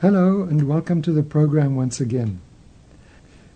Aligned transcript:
Hello 0.00 0.42
and 0.44 0.68
welcome 0.68 1.02
to 1.02 1.10
the 1.10 1.24
program 1.24 1.74
once 1.74 2.00
again. 2.00 2.38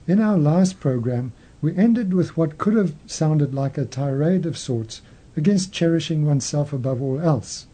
In 0.08 0.20
our 0.20 0.36
last 0.36 0.80
program, 0.80 1.32
we 1.60 1.72
ended 1.76 2.12
with 2.12 2.36
what 2.36 2.58
could 2.58 2.74
have 2.74 2.96
sounded 3.06 3.54
like 3.54 3.78
a 3.78 3.84
tirade 3.84 4.44
of 4.44 4.58
sorts 4.58 5.02
against 5.36 5.72
cherishing 5.72 6.26
oneself 6.26 6.72
above 6.72 7.00
all 7.00 7.20
else. 7.20 7.68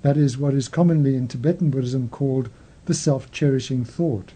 That 0.00 0.16
is 0.16 0.38
what 0.38 0.54
is 0.54 0.68
commonly 0.68 1.16
in 1.16 1.28
Tibetan 1.28 1.68
Buddhism 1.68 2.08
called 2.08 2.48
the 2.86 2.94
self-cherishing 2.94 3.84
thought. 3.84 4.32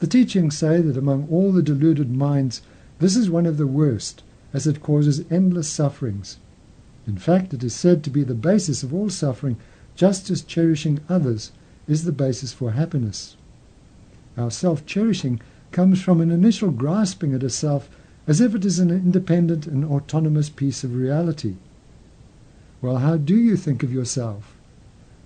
The 0.00 0.06
teachings 0.06 0.58
say 0.58 0.82
that 0.82 0.98
among 0.98 1.26
all 1.30 1.52
the 1.52 1.62
deluded 1.62 2.14
minds, 2.14 2.60
this 2.98 3.16
is 3.16 3.30
one 3.30 3.46
of 3.46 3.56
the 3.56 3.66
worst, 3.66 4.22
as 4.52 4.66
it 4.66 4.82
causes 4.82 5.24
endless 5.30 5.70
sufferings. 5.70 6.36
In 7.06 7.16
fact, 7.16 7.54
it 7.54 7.64
is 7.64 7.74
said 7.74 8.04
to 8.04 8.10
be 8.10 8.24
the 8.24 8.34
basis 8.34 8.82
of 8.82 8.92
all 8.92 9.08
suffering, 9.08 9.56
just 9.96 10.28
as 10.28 10.42
cherishing 10.42 11.00
others 11.08 11.50
is 11.88 12.04
the 12.04 12.12
basis 12.12 12.52
for 12.52 12.72
happiness. 12.72 13.36
Our 14.36 14.50
self-cherishing 14.50 15.40
comes 15.72 16.00
from 16.00 16.20
an 16.20 16.30
initial 16.30 16.70
grasping 16.70 17.34
at 17.34 17.42
a 17.42 17.50
self 17.50 17.88
as 18.26 18.40
if 18.40 18.54
it 18.54 18.64
is 18.64 18.78
an 18.78 18.90
independent 18.90 19.66
and 19.66 19.84
autonomous 19.84 20.50
piece 20.50 20.84
of 20.84 20.94
reality. 20.94 21.56
Well, 22.80 22.98
how 22.98 23.16
do 23.16 23.34
you 23.34 23.56
think 23.56 23.82
of 23.82 23.92
yourself? 23.92 24.54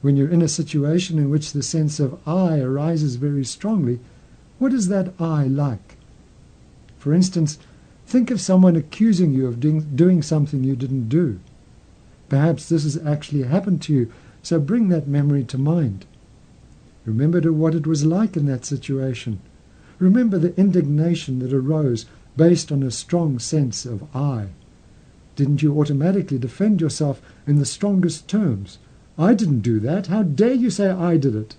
When 0.00 0.16
you're 0.16 0.30
in 0.30 0.40
a 0.40 0.48
situation 0.48 1.18
in 1.18 1.28
which 1.28 1.52
the 1.52 1.62
sense 1.62 2.00
of 2.00 2.18
I 2.26 2.60
arises 2.60 3.16
very 3.16 3.44
strongly, 3.44 4.00
what 4.58 4.72
is 4.72 4.88
that 4.88 5.12
I 5.20 5.44
like? 5.44 5.96
For 6.96 7.12
instance, 7.12 7.58
think 8.06 8.30
of 8.30 8.40
someone 8.40 8.76
accusing 8.76 9.32
you 9.32 9.46
of 9.46 9.60
doing, 9.60 9.80
doing 9.96 10.22
something 10.22 10.64
you 10.64 10.76
didn't 10.76 11.08
do. 11.08 11.40
Perhaps 12.28 12.68
this 12.68 12.84
has 12.84 12.96
actually 13.04 13.42
happened 13.42 13.82
to 13.82 13.92
you, 13.92 14.12
so 14.42 14.58
bring 14.58 14.88
that 14.88 15.08
memory 15.08 15.44
to 15.44 15.58
mind. 15.58 16.06
Remember 17.04 17.40
to 17.40 17.52
what 17.52 17.74
it 17.74 17.86
was 17.86 18.06
like 18.06 18.36
in 18.36 18.46
that 18.46 18.64
situation. 18.64 19.40
Remember 19.98 20.38
the 20.38 20.56
indignation 20.56 21.40
that 21.40 21.52
arose 21.52 22.06
based 22.36 22.70
on 22.70 22.82
a 22.82 22.90
strong 22.90 23.38
sense 23.38 23.84
of 23.84 24.04
I. 24.14 24.48
Didn't 25.34 25.62
you 25.62 25.78
automatically 25.78 26.38
defend 26.38 26.80
yourself 26.80 27.20
in 27.46 27.58
the 27.58 27.64
strongest 27.64 28.28
terms? 28.28 28.78
I 29.18 29.34
didn't 29.34 29.60
do 29.60 29.80
that. 29.80 30.06
How 30.06 30.22
dare 30.22 30.54
you 30.54 30.70
say 30.70 30.90
I 30.90 31.16
did 31.16 31.34
it? 31.34 31.56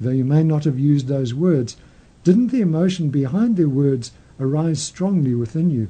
Though 0.00 0.10
you 0.10 0.24
may 0.24 0.42
not 0.42 0.64
have 0.64 0.78
used 0.78 1.06
those 1.06 1.34
words, 1.34 1.76
didn't 2.24 2.48
the 2.48 2.62
emotion 2.62 3.10
behind 3.10 3.56
the 3.56 3.68
words 3.68 4.12
arise 4.38 4.80
strongly 4.80 5.34
within 5.34 5.70
you? 5.70 5.88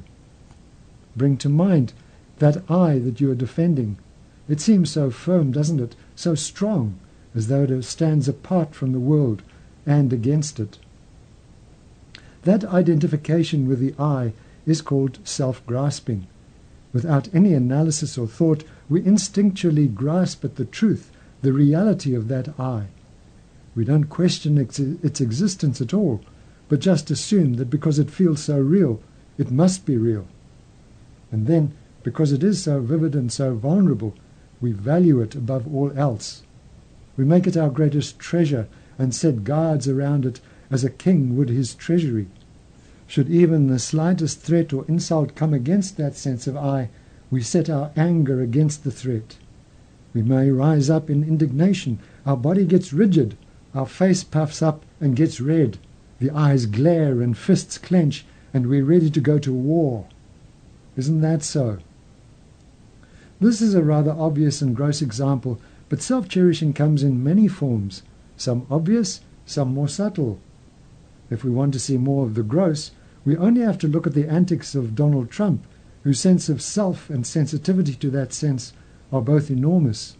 Bring 1.15 1.37
to 1.37 1.49
mind 1.49 1.93
that 2.39 2.69
I 2.69 2.99
that 2.99 3.21
you 3.21 3.31
are 3.31 3.35
defending. 3.35 3.97
It 4.49 4.59
seems 4.59 4.89
so 4.89 5.09
firm, 5.09 5.51
doesn't 5.51 5.79
it? 5.79 5.95
So 6.15 6.35
strong 6.35 6.99
as 7.35 7.47
though 7.47 7.63
it 7.63 7.83
stands 7.83 8.27
apart 8.27 8.75
from 8.75 8.91
the 8.91 8.99
world 8.99 9.41
and 9.85 10.11
against 10.11 10.59
it. 10.59 10.77
That 12.43 12.65
identification 12.65 13.67
with 13.67 13.79
the 13.79 13.93
I 13.99 14.33
is 14.65 14.81
called 14.81 15.19
self-grasping. 15.23 16.27
Without 16.93 17.33
any 17.33 17.53
analysis 17.53 18.17
or 18.17 18.27
thought, 18.27 18.63
we 18.89 19.01
instinctually 19.01 19.93
grasp 19.93 20.43
at 20.43 20.55
the 20.55 20.65
truth, 20.65 21.11
the 21.41 21.53
reality 21.53 22.13
of 22.13 22.27
that 22.27 22.59
I. 22.59 22.87
We 23.75 23.85
don't 23.85 24.05
question 24.05 24.57
its, 24.57 24.79
its 24.79 25.21
existence 25.21 25.79
at 25.79 25.93
all, 25.93 26.21
but 26.67 26.79
just 26.79 27.09
assume 27.11 27.53
that 27.55 27.69
because 27.69 27.99
it 27.99 28.11
feels 28.11 28.43
so 28.43 28.59
real, 28.59 29.01
it 29.37 29.51
must 29.51 29.85
be 29.85 29.97
real. 29.97 30.27
And 31.31 31.47
then, 31.47 31.73
because 32.03 32.31
it 32.31 32.43
is 32.43 32.63
so 32.63 32.81
vivid 32.81 33.15
and 33.15 33.31
so 33.31 33.53
vulnerable, 33.53 34.13
we 34.59 34.71
value 34.71 35.21
it 35.21 35.35
above 35.35 35.73
all 35.73 35.91
else. 35.97 36.43
We 37.21 37.27
make 37.27 37.45
it 37.45 37.55
our 37.55 37.69
greatest 37.69 38.17
treasure 38.17 38.67
and 38.97 39.13
set 39.13 39.43
guards 39.43 39.87
around 39.87 40.25
it 40.25 40.41
as 40.71 40.83
a 40.83 40.89
king 40.89 41.37
would 41.37 41.49
his 41.49 41.75
treasury. 41.75 42.25
Should 43.05 43.29
even 43.29 43.67
the 43.67 43.77
slightest 43.77 44.39
threat 44.39 44.73
or 44.73 44.85
insult 44.87 45.35
come 45.35 45.53
against 45.53 45.97
that 45.97 46.17
sense 46.17 46.47
of 46.47 46.57
I, 46.57 46.89
we 47.29 47.43
set 47.43 47.69
our 47.69 47.91
anger 47.95 48.41
against 48.41 48.83
the 48.83 48.89
threat. 48.89 49.37
We 50.15 50.23
may 50.23 50.49
rise 50.49 50.89
up 50.89 51.11
in 51.11 51.23
indignation, 51.23 51.99
our 52.25 52.35
body 52.35 52.65
gets 52.65 52.91
rigid, 52.91 53.37
our 53.75 53.85
face 53.85 54.23
puffs 54.23 54.63
up 54.63 54.83
and 54.99 55.15
gets 55.15 55.39
red, 55.39 55.77
the 56.17 56.31
eyes 56.31 56.65
glare 56.65 57.21
and 57.21 57.37
fists 57.37 57.77
clench, 57.77 58.25
and 58.51 58.65
we're 58.65 58.83
ready 58.83 59.11
to 59.11 59.21
go 59.21 59.37
to 59.37 59.53
war. 59.53 60.07
Isn't 60.97 61.21
that 61.21 61.43
so? 61.43 61.77
This 63.39 63.61
is 63.61 63.75
a 63.75 63.83
rather 63.83 64.11
obvious 64.11 64.59
and 64.63 64.75
gross 64.75 65.03
example 65.03 65.61
but 65.91 66.01
self-cherishing 66.01 66.71
comes 66.71 67.03
in 67.03 67.21
many 67.21 67.49
forms, 67.49 68.01
some 68.37 68.65
obvious, 68.71 69.19
some 69.45 69.73
more 69.73 69.89
subtle. 69.89 70.39
If 71.29 71.43
we 71.43 71.51
want 71.51 71.73
to 71.73 71.81
see 71.81 71.97
more 71.97 72.25
of 72.25 72.33
the 72.33 72.43
gross, 72.43 72.91
we 73.25 73.35
only 73.35 73.59
have 73.59 73.77
to 73.79 73.89
look 73.89 74.07
at 74.07 74.13
the 74.13 74.25
antics 74.25 74.73
of 74.73 74.95
Donald 74.95 75.29
Trump, 75.29 75.65
whose 76.05 76.17
sense 76.17 76.47
of 76.47 76.61
self 76.61 77.09
and 77.09 77.27
sensitivity 77.27 77.93
to 77.95 78.09
that 78.09 78.31
sense 78.31 78.71
are 79.11 79.21
both 79.21 79.51
enormous. 79.51 80.15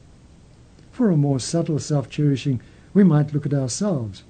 For 0.92 1.10
a 1.10 1.16
more 1.16 1.40
subtle 1.40 1.80
self-cherishing, 1.80 2.60
we 2.94 3.06
might 3.06 3.34
look 3.34 3.46
at 3.46 3.54
ourselves. 3.54 4.24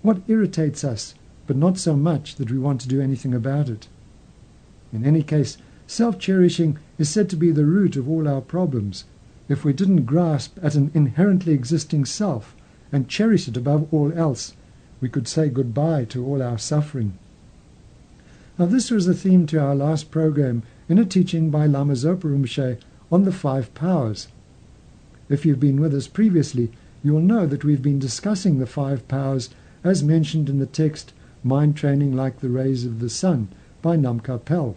What 0.00 0.22
irritates 0.26 0.84
us, 0.84 1.14
but 1.46 1.58
not 1.58 1.76
so 1.76 1.96
much 1.96 2.36
that 2.36 2.50
we 2.50 2.58
want 2.58 2.80
to 2.80 2.88
do 2.88 3.02
anything 3.02 3.34
about 3.34 3.68
it? 3.68 3.88
In 4.90 5.04
any 5.04 5.22
case, 5.22 5.58
self-cherishing 5.86 6.78
is 6.96 7.10
said 7.10 7.28
to 7.28 7.36
be 7.36 7.50
the 7.50 7.66
root 7.66 7.94
of 7.94 8.08
all 8.08 8.26
our 8.26 8.40
problems, 8.40 9.04
if 9.52 9.66
we 9.66 9.72
didn't 9.74 10.06
grasp 10.06 10.58
at 10.62 10.74
an 10.74 10.90
inherently 10.94 11.52
existing 11.52 12.06
self 12.06 12.56
and 12.90 13.06
cherish 13.06 13.46
it 13.46 13.56
above 13.56 13.86
all 13.92 14.10
else, 14.14 14.54
we 14.98 15.10
could 15.10 15.28
say 15.28 15.50
goodbye 15.50 16.06
to 16.06 16.24
all 16.24 16.42
our 16.42 16.56
suffering. 16.56 17.18
Now 18.58 18.64
this 18.64 18.90
was 18.90 19.04
the 19.04 19.12
theme 19.12 19.46
to 19.48 19.60
our 19.60 19.74
last 19.74 20.10
program 20.10 20.62
in 20.88 20.98
a 20.98 21.04
teaching 21.04 21.50
by 21.50 21.66
Lama 21.66 21.92
Zopa 21.92 22.22
Rinpoche 22.22 22.78
on 23.10 23.24
the 23.24 23.32
five 23.32 23.74
powers. 23.74 24.28
If 25.28 25.44
you've 25.44 25.60
been 25.60 25.82
with 25.82 25.94
us 25.94 26.08
previously, 26.08 26.72
you 27.04 27.12
will 27.12 27.20
know 27.20 27.46
that 27.46 27.62
we've 27.62 27.82
been 27.82 27.98
discussing 27.98 28.58
the 28.58 28.66
five 28.66 29.06
powers 29.06 29.50
as 29.84 30.02
mentioned 30.02 30.48
in 30.48 30.60
the 30.60 30.66
text 30.66 31.12
Mind 31.44 31.76
Training 31.76 32.16
Like 32.16 32.40
the 32.40 32.48
Rays 32.48 32.86
of 32.86 33.00
the 33.00 33.10
Sun 33.10 33.48
by 33.82 33.98
Namkha 33.98 34.42
Pel. 34.46 34.76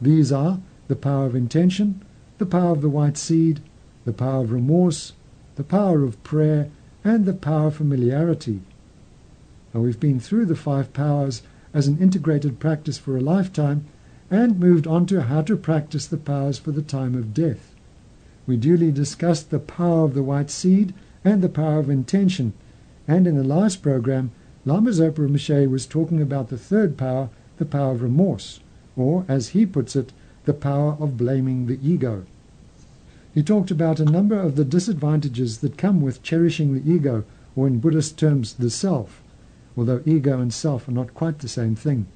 These 0.00 0.30
are 0.30 0.60
the 0.86 0.94
power 0.94 1.26
of 1.26 1.34
intention, 1.34 2.04
the 2.38 2.46
power 2.46 2.72
of 2.72 2.82
the 2.82 2.88
white 2.88 3.16
seed, 3.16 3.60
the 4.04 4.12
power 4.12 4.42
of 4.42 4.52
remorse, 4.52 5.12
the 5.56 5.64
power 5.64 6.02
of 6.02 6.22
prayer, 6.22 6.70
and 7.04 7.24
the 7.24 7.34
power 7.34 7.68
of 7.68 7.76
familiarity. 7.76 8.60
Now 9.72 9.80
we've 9.80 10.00
been 10.00 10.20
through 10.20 10.46
the 10.46 10.56
five 10.56 10.92
powers 10.92 11.42
as 11.72 11.86
an 11.86 11.98
integrated 11.98 12.58
practice 12.58 12.98
for 12.98 13.16
a 13.16 13.20
lifetime 13.20 13.84
and 14.30 14.58
moved 14.58 14.86
on 14.86 15.06
to 15.06 15.22
how 15.22 15.42
to 15.42 15.56
practice 15.56 16.06
the 16.06 16.16
powers 16.16 16.58
for 16.58 16.72
the 16.72 16.82
time 16.82 17.14
of 17.14 17.34
death. 17.34 17.74
We 18.46 18.56
duly 18.56 18.90
discussed 18.90 19.50
the 19.50 19.58
power 19.58 20.04
of 20.04 20.14
the 20.14 20.22
white 20.22 20.50
seed 20.50 20.94
and 21.24 21.42
the 21.42 21.48
power 21.48 21.78
of 21.78 21.88
intention, 21.88 22.52
and 23.08 23.26
in 23.26 23.36
the 23.36 23.44
last 23.44 23.82
program, 23.82 24.32
Lama 24.64 24.90
Zopa 24.90 25.18
Rinpoche 25.18 25.68
was 25.68 25.86
talking 25.86 26.22
about 26.22 26.48
the 26.48 26.58
third 26.58 26.96
power, 26.96 27.28
the 27.58 27.64
power 27.64 27.92
of 27.92 28.02
remorse, 28.02 28.60
or, 28.96 29.24
as 29.28 29.48
he 29.48 29.66
puts 29.66 29.94
it, 29.94 30.12
the 30.44 30.54
power 30.54 30.96
of 31.00 31.16
blaming 31.16 31.66
the 31.66 31.78
ego. 31.82 32.24
He 33.32 33.42
talked 33.42 33.70
about 33.70 33.98
a 33.98 34.04
number 34.04 34.38
of 34.38 34.56
the 34.56 34.64
disadvantages 34.64 35.58
that 35.58 35.76
come 35.78 36.00
with 36.00 36.22
cherishing 36.22 36.74
the 36.74 36.90
ego, 36.90 37.24
or 37.56 37.66
in 37.66 37.80
Buddhist 37.80 38.18
terms, 38.18 38.54
the 38.54 38.70
self, 38.70 39.22
although 39.76 40.02
ego 40.06 40.40
and 40.40 40.52
self 40.52 40.86
are 40.86 40.92
not 40.92 41.14
quite 41.14 41.40
the 41.40 41.48
same 41.48 41.74
thing. 41.74 42.06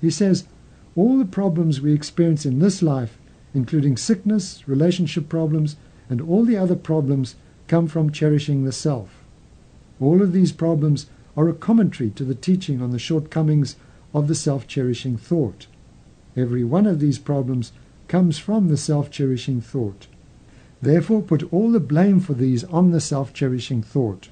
He 0.00 0.10
says, 0.10 0.44
all 0.96 1.18
the 1.18 1.24
problems 1.24 1.80
we 1.80 1.92
experience 1.92 2.44
in 2.44 2.58
this 2.58 2.82
life, 2.82 3.18
including 3.54 3.96
sickness, 3.96 4.66
relationship 4.66 5.28
problems, 5.28 5.76
and 6.08 6.20
all 6.20 6.44
the 6.44 6.56
other 6.56 6.76
problems, 6.76 7.34
come 7.68 7.86
from 7.86 8.12
cherishing 8.12 8.64
the 8.64 8.72
self. 8.72 9.22
All 10.00 10.22
of 10.22 10.32
these 10.32 10.52
problems 10.52 11.06
are 11.36 11.48
a 11.48 11.54
commentary 11.54 12.10
to 12.10 12.24
the 12.24 12.34
teaching 12.34 12.82
on 12.82 12.90
the 12.90 12.98
shortcomings 12.98 13.76
of 14.12 14.28
the 14.28 14.34
self-cherishing 14.34 15.16
thought. 15.16 15.66
Every 16.36 16.64
one 16.64 16.86
of 16.86 17.00
these 17.00 17.18
problems 17.18 17.72
comes 18.08 18.38
from 18.38 18.68
the 18.68 18.76
self-cherishing 18.76 19.60
thought. 19.60 20.06
Therefore, 20.80 21.22
put 21.22 21.52
all 21.52 21.70
the 21.70 21.80
blame 21.80 22.20
for 22.20 22.34
these 22.34 22.64
on 22.64 22.90
the 22.90 23.00
self-cherishing 23.00 23.82
thought. 23.82 24.28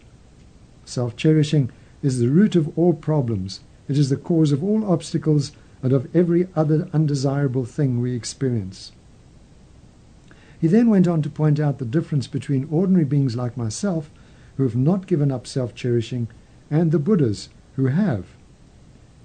Self 0.85 1.17
cherishing 1.17 1.71
is 2.03 2.19
the 2.19 2.29
root 2.29 2.57
of 2.57 2.77
all 2.77 2.93
problems. 2.93 3.61
It 3.89 3.99
is 3.99 4.11
the 4.11 4.17
cause 4.17 4.51
of 4.51 4.65
all 4.65 4.91
obstacles 4.91 5.53
and 5.83 5.93
of 5.93 6.15
every 6.15 6.49
other 6.57 6.89
undesirable 6.93 7.65
thing 7.65 8.01
we 8.01 8.15
experience. 8.15 8.93
He 10.61 10.67
then 10.67 10.91
went 10.91 11.09
on 11.09 11.23
to 11.23 11.31
point 11.31 11.59
out 11.59 11.79
the 11.79 11.85
difference 11.85 12.27
between 12.27 12.69
ordinary 12.71 13.05
beings 13.05 13.37
like 13.37 13.57
myself, 13.57 14.11
who 14.57 14.65
have 14.65 14.77
not 14.77 15.07
given 15.07 15.31
up 15.31 15.47
self 15.47 15.75
cherishing, 15.75 16.29
and 16.71 16.93
the 16.93 16.99
Buddhas, 16.99 17.49
who 17.77 17.87
have. 17.87 18.27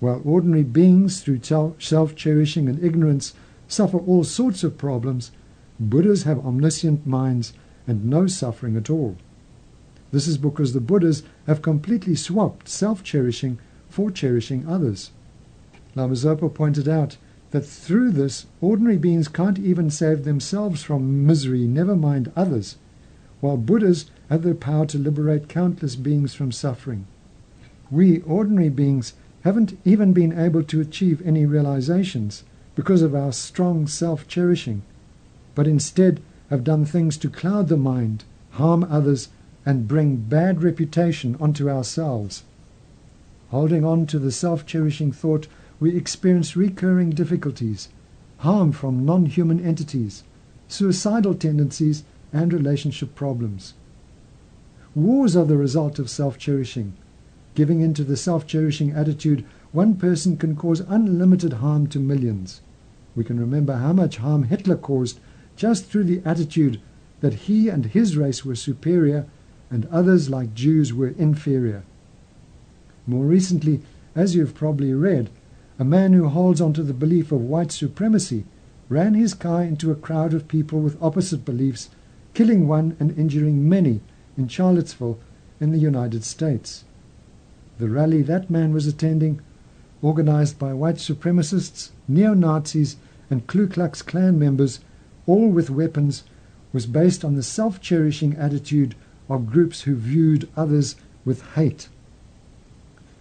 While 0.05 0.21
ordinary 0.23 0.61
beings, 0.61 1.21
through 1.21 1.39
self 1.79 2.15
cherishing 2.15 2.69
and 2.69 2.77
ignorance, 2.83 3.33
suffer 3.67 3.97
all 3.97 4.23
sorts 4.23 4.63
of 4.63 4.77
problems, 4.77 5.31
Buddhas 5.79 6.25
have 6.25 6.45
omniscient 6.45 7.07
minds 7.07 7.53
and 7.87 8.05
no 8.05 8.27
suffering 8.27 8.77
at 8.77 8.91
all. 8.91 9.15
This 10.11 10.27
is 10.27 10.37
because 10.37 10.73
the 10.73 10.79
Buddhas 10.79 11.23
have 11.47 11.63
completely 11.63 12.13
swapped 12.13 12.69
self 12.69 13.01
cherishing 13.03 13.57
for 13.89 14.11
cherishing 14.11 14.67
others. 14.67 15.09
Lama 15.95 16.13
Zopa 16.13 16.53
pointed 16.53 16.87
out 16.87 17.17
that 17.49 17.65
through 17.65 18.11
this, 18.11 18.45
ordinary 18.61 18.97
beings 18.97 19.27
can't 19.27 19.57
even 19.57 19.89
save 19.89 20.23
themselves 20.23 20.83
from 20.83 21.25
misery, 21.25 21.65
never 21.65 21.95
mind 21.95 22.31
others, 22.35 22.77
while 23.41 23.57
Buddhas 23.57 24.05
have 24.29 24.43
the 24.43 24.53
power 24.53 24.85
to 24.85 24.99
liberate 24.99 25.49
countless 25.49 25.95
beings 25.95 26.35
from 26.35 26.51
suffering. 26.51 27.07
We, 27.89 28.21
ordinary 28.21 28.69
beings, 28.69 29.13
haven't 29.45 29.77
even 29.85 30.11
been 30.11 30.37
able 30.37 30.63
to 30.63 30.81
achieve 30.81 31.21
any 31.23 31.45
realizations 31.45 32.43
because 32.73 33.03
of 33.03 33.13
our 33.13 33.31
strong 33.31 33.85
self 33.85 34.27
cherishing, 34.27 34.81
but 35.53 35.67
instead 35.67 36.19
have 36.49 36.63
done 36.63 36.83
things 36.83 37.15
to 37.15 37.29
cloud 37.29 37.67
the 37.67 37.77
mind, 37.77 38.23
harm 38.53 38.83
others, 38.89 39.29
and 39.63 39.87
bring 39.87 40.15
bad 40.15 40.63
reputation 40.63 41.37
onto 41.39 41.69
ourselves. 41.69 42.43
Holding 43.49 43.85
on 43.85 44.07
to 44.07 44.17
the 44.17 44.31
self 44.31 44.65
cherishing 44.65 45.11
thought, 45.11 45.47
we 45.79 45.95
experience 45.95 46.55
recurring 46.55 47.11
difficulties, 47.11 47.89
harm 48.39 48.71
from 48.71 49.05
non 49.05 49.27
human 49.27 49.59
entities, 49.59 50.23
suicidal 50.67 51.35
tendencies, 51.35 52.03
and 52.33 52.51
relationship 52.51 53.13
problems. 53.13 53.75
Wars 54.95 55.35
are 55.35 55.45
the 55.45 55.55
result 55.55 55.99
of 55.99 56.09
self 56.09 56.39
cherishing. 56.39 56.93
Giving 57.55 57.81
in 57.81 57.93
to 57.93 58.03
the 58.03 58.17
self-cherishing 58.17 58.91
attitude, 58.91 59.45
one 59.71 59.95
person 59.95 60.37
can 60.37 60.55
cause 60.55 60.81
unlimited 60.81 61.53
harm 61.53 61.87
to 61.87 61.99
millions. 61.99 62.61
We 63.15 63.23
can 63.23 63.39
remember 63.39 63.77
how 63.77 63.93
much 63.93 64.17
harm 64.17 64.43
Hitler 64.43 64.75
caused 64.75 65.19
just 65.55 65.85
through 65.85 66.03
the 66.03 66.21
attitude 66.25 66.81
that 67.21 67.33
he 67.33 67.69
and 67.69 67.85
his 67.85 68.17
race 68.17 68.43
were 68.43 68.55
superior 68.55 69.25
and 69.71 69.85
others 69.87 70.29
like 70.29 70.53
Jews 70.53 70.93
were 70.93 71.15
inferior. 71.17 71.83
More 73.07 73.25
recently, 73.25 73.81
as 74.15 74.35
you've 74.35 74.53
probably 74.53 74.93
read, 74.93 75.29
a 75.79 75.85
man 75.85 76.13
who 76.13 76.27
holds 76.27 76.59
on 76.59 76.73
to 76.73 76.83
the 76.83 76.93
belief 76.93 77.31
of 77.31 77.41
white 77.41 77.71
supremacy 77.71 78.45
ran 78.89 79.13
his 79.13 79.33
car 79.33 79.63
into 79.63 79.91
a 79.91 79.95
crowd 79.95 80.33
of 80.33 80.47
people 80.47 80.79
with 80.79 81.01
opposite 81.01 81.45
beliefs, 81.45 81.89
killing 82.33 82.67
one 82.67 82.95
and 82.99 83.17
injuring 83.17 83.67
many 83.67 84.01
in 84.37 84.47
Charlottesville 84.47 85.19
in 85.59 85.71
the 85.71 85.77
United 85.77 86.23
States. 86.23 86.83
The 87.77 87.89
rally 87.89 88.21
that 88.21 88.49
man 88.49 88.73
was 88.73 88.87
attending, 88.87 89.41
organized 90.01 90.57
by 90.57 90.73
white 90.73 90.95
supremacists, 90.95 91.89
neo-Nazis, 92.07 92.95
and 93.29 93.47
Ku 93.47 93.67
Klux 93.67 94.01
Klan 94.01 94.39
members, 94.39 94.79
all 95.27 95.49
with 95.49 95.69
weapons, 95.69 96.23
was 96.71 96.85
based 96.85 97.25
on 97.25 97.35
the 97.35 97.43
self-cherishing 97.43 98.35
attitude 98.35 98.95
of 99.29 99.49
groups 99.51 99.81
who 99.81 99.95
viewed 99.95 100.47
others 100.55 100.95
with 101.25 101.41
hate. 101.55 101.89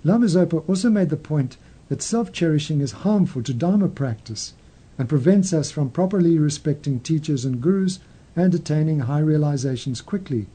Lama 0.04 0.26
Zopa 0.26 0.68
also 0.68 0.90
made 0.90 1.08
the 1.08 1.16
point 1.16 1.56
that 1.88 2.02
self-cherishing 2.02 2.80
is 2.80 2.92
harmful 2.92 3.42
to 3.42 3.54
Dharma 3.54 3.88
practice 3.88 4.52
and 4.98 5.08
prevents 5.08 5.52
us 5.52 5.70
from 5.70 5.90
properly 5.90 6.38
respecting 6.38 7.00
teachers 7.00 7.44
and 7.44 7.60
gurus 7.60 7.98
and 8.36 8.54
attaining 8.54 9.00
high 9.00 9.20
realizations 9.20 10.00
quickly. 10.00 10.46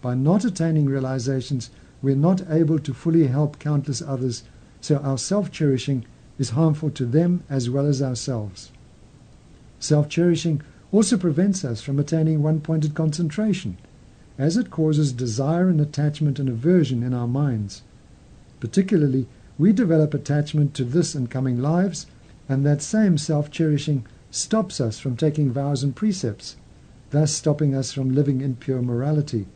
By 0.00 0.14
not 0.14 0.44
attaining 0.44 0.86
realizations, 0.86 1.70
we're 2.06 2.14
not 2.14 2.48
able 2.48 2.78
to 2.78 2.94
fully 2.94 3.26
help 3.26 3.58
countless 3.58 4.00
others, 4.00 4.44
so 4.80 4.98
our 4.98 5.18
self-cherishing 5.18 6.06
is 6.38 6.50
harmful 6.50 6.88
to 6.88 7.04
them 7.04 7.42
as 7.50 7.68
well 7.68 7.84
as 7.84 8.00
ourselves. 8.00 8.70
Self-cherishing 9.80 10.62
also 10.92 11.16
prevents 11.16 11.64
us 11.64 11.82
from 11.82 11.98
attaining 11.98 12.44
one-pointed 12.44 12.94
concentration, 12.94 13.76
as 14.38 14.56
it 14.56 14.70
causes 14.70 15.12
desire 15.12 15.68
and 15.68 15.80
attachment 15.80 16.38
and 16.38 16.48
aversion 16.48 17.02
in 17.02 17.12
our 17.12 17.26
minds. 17.26 17.82
Particularly, 18.60 19.26
we 19.58 19.72
develop 19.72 20.14
attachment 20.14 20.74
to 20.74 20.84
this 20.84 21.12
and 21.16 21.28
coming 21.28 21.60
lives, 21.60 22.06
and 22.48 22.64
that 22.64 22.82
same 22.82 23.18
self-cherishing 23.18 24.06
stops 24.30 24.80
us 24.80 25.00
from 25.00 25.16
taking 25.16 25.50
vows 25.50 25.82
and 25.82 25.96
precepts, 25.96 26.54
thus 27.10 27.32
stopping 27.32 27.74
us 27.74 27.92
from 27.92 28.14
living 28.14 28.42
in 28.42 28.54
pure 28.54 28.80
morality. 28.80 29.46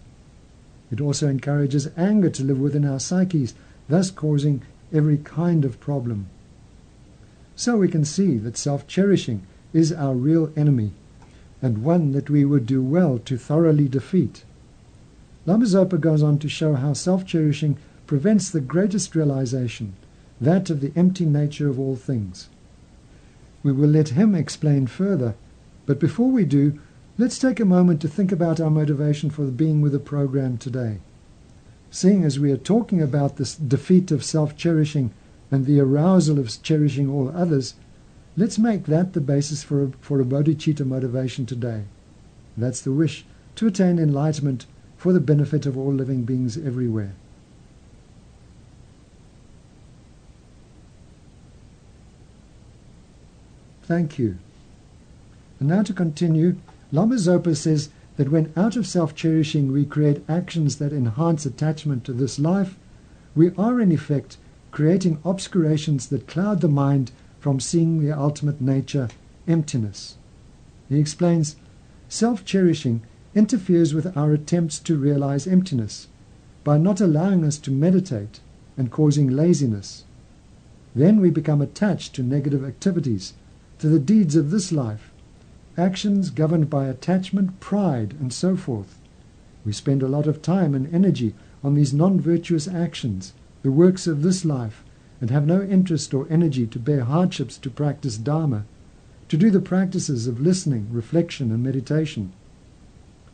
It 0.91 1.01
also 1.01 1.29
encourages 1.29 1.89
anger 1.97 2.31
to 2.31 2.45
live 2.45 2.59
within 2.59 2.85
our 2.85 3.01
psyches, 3.01 3.55
thus 3.89 4.11
causing 4.11 4.63
every 4.93 5.19
kind 5.19 5.65
of 5.65 5.81
problem. 5.81 6.27
So 7.55 7.77
we 7.77 7.89
can 7.89 8.05
see 8.05 8.39
that 8.39 8.57
self-cherishing 8.57 9.43
is 9.73 9.93
our 9.93 10.15
real 10.15 10.53
enemy, 10.57 10.93
and 11.63 11.85
one 11.85 12.13
that 12.13 12.31
we 12.31 12.45
would 12.45 12.67
do 12.67 12.83
well 12.83 13.19
to 13.19 13.37
thoroughly 13.37 13.89
defeat. 13.89 14.45
Lama 15.47 15.65
Zopa 15.65 16.01
goes 16.01 16.23
on 16.23 16.39
to 16.39 16.49
show 16.49 16.75
how 16.75 16.93
self-cherishing 16.93 17.77
prevents 18.07 18.51
the 18.51 18.61
greatest 18.61 19.15
realization, 19.15 19.95
that 20.41 20.71
of 20.71 20.81
the 20.81 20.93
empty 20.97 21.25
nature 21.25 21.69
of 21.69 21.79
all 21.79 21.97
things. 21.97 22.49
We 23.63 23.73
will 23.73 23.91
let 23.91 24.11
him 24.11 24.35
explain 24.35 24.87
further, 24.87 25.35
but 25.87 26.01
before 26.01 26.31
we 26.31 26.45
do, 26.45 26.79
Let's 27.21 27.39
take 27.39 27.61
a 27.61 27.67
moment 27.67 28.01
to 28.01 28.09
think 28.09 28.33
about 28.33 28.61
our 28.61 28.71
motivation 28.71 29.29
for 29.29 29.45
being 29.45 29.83
with 29.83 29.93
the 29.93 29.99
program 29.99 30.57
today. 30.57 31.01
Seeing 31.91 32.25
as 32.25 32.41
we 32.41 32.51
are 32.51 32.57
talking 32.57 33.03
about 33.03 33.37
this 33.37 33.55
defeat 33.55 34.11
of 34.11 34.25
self-cherishing 34.25 35.13
and 35.51 35.67
the 35.67 35.81
arousal 35.81 36.39
of 36.39 36.63
cherishing 36.63 37.11
all 37.11 37.29
others, 37.37 37.75
let's 38.39 38.59
make 38.59 38.85
that 38.85 39.13
the 39.13 39.21
basis 39.21 39.63
for 39.63 39.85
a, 39.85 39.89
for 40.01 40.19
a 40.19 40.25
bodhicitta 40.25 40.87
motivation 40.87 41.45
today. 41.45 41.83
That's 42.57 42.81
the 42.81 42.91
wish 42.91 43.27
to 43.57 43.67
attain 43.67 43.99
enlightenment 43.99 44.65
for 44.97 45.13
the 45.13 45.21
benefit 45.21 45.67
of 45.67 45.77
all 45.77 45.93
living 45.93 46.23
beings 46.23 46.57
everywhere. 46.57 47.13
Thank 53.83 54.19
you. 54.19 54.39
And 55.59 55.69
now 55.69 55.83
to 55.83 55.93
continue 55.93 56.57
Lama 56.93 57.17
Zopa 57.17 57.57
says 57.57 57.91
that 58.17 58.31
when 58.31 58.53
out 58.57 58.77
of 58.77 58.87
self-cherishing 58.87 59.71
we 59.71 59.85
create 59.85 60.25
actions 60.29 60.77
that 60.77 60.93
enhance 60.93 61.47
attachment 61.47 62.05
to 62.05 62.13
this 62.13 62.39
life, 62.39 62.77
we 63.35 63.53
are 63.57 63.81
in 63.81 63.93
effect 63.93 64.37
creating 64.73 65.19
obscurations 65.25 66.09
that 66.09 66.27
cloud 66.27 66.61
the 66.61 66.69
mind 66.69 67.13
from 67.39 67.61
seeing 67.61 68.01
the 68.01 68.17
ultimate 68.17 68.61
nature, 68.61 69.09
emptiness. 69.47 70.17
He 70.89 70.99
explains, 70.99 71.57
self-cherishing 72.09 73.03
interferes 73.35 73.95
with 73.95 74.17
our 74.17 74.33
attempts 74.33 74.79
to 74.81 74.97
realize 74.97 75.47
emptiness 75.47 76.09
by 76.65 76.77
not 76.77 77.01
allowing 77.01 77.45
us 77.45 77.59
to 77.59 77.71
meditate 77.71 78.41
and 78.77 78.91
causing 78.91 79.29
laziness. 79.29 80.05
Then 80.95 81.21
we 81.21 81.31
become 81.31 81.63
attached 81.63 82.15
to 82.15 82.23
negative 82.23 82.65
activities, 82.65 83.35
to 83.79 83.89
the 83.89 84.01
deeds 84.01 84.35
of 84.35 84.51
this 84.51 84.73
life, 84.73 85.10
actions 85.81 86.29
governed 86.29 86.69
by 86.69 86.87
attachment, 86.87 87.59
pride, 87.59 88.15
and 88.21 88.33
so 88.33 88.55
forth. 88.55 88.99
We 89.65 89.73
spend 89.73 90.03
a 90.03 90.09
lot 90.09 90.27
of 90.27 90.43
time 90.43 90.75
and 90.75 90.95
energy 90.95 91.35
on 91.65 91.75
these 91.75 91.95
non-virtuous 91.95 92.69
actions, 92.69 93.33
the 93.63 93.73
works 93.73 94.07
of 94.07 94.23
this 94.23 94.45
life, 94.45 94.85
and 95.21 95.31
have 95.31 95.47
no 95.47 95.63
interest 95.63 96.13
or 96.13 96.27
energy 96.29 96.67
to 96.67 96.79
bear 96.79 97.05
hardships 97.05 97.57
to 97.59 97.71
practice 97.71 98.19
Dharma, 98.19 98.65
to 99.29 99.39
do 99.39 99.51
the 99.51 99.61
practices 99.61 100.27
of 100.27 100.41
listening, 100.41 100.87
reflection, 100.91 101.51
and 101.51 101.63
meditation. 101.63 102.33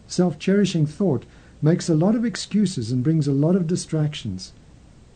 Self-cherishing 0.06 0.86
thought 0.86 1.26
makes 1.60 1.88
a 1.88 1.94
lot 1.94 2.14
of 2.14 2.24
excuses 2.24 2.92
and 2.92 3.02
brings 3.02 3.26
a 3.26 3.32
lot 3.32 3.56
of 3.56 3.66
distractions. 3.66 4.52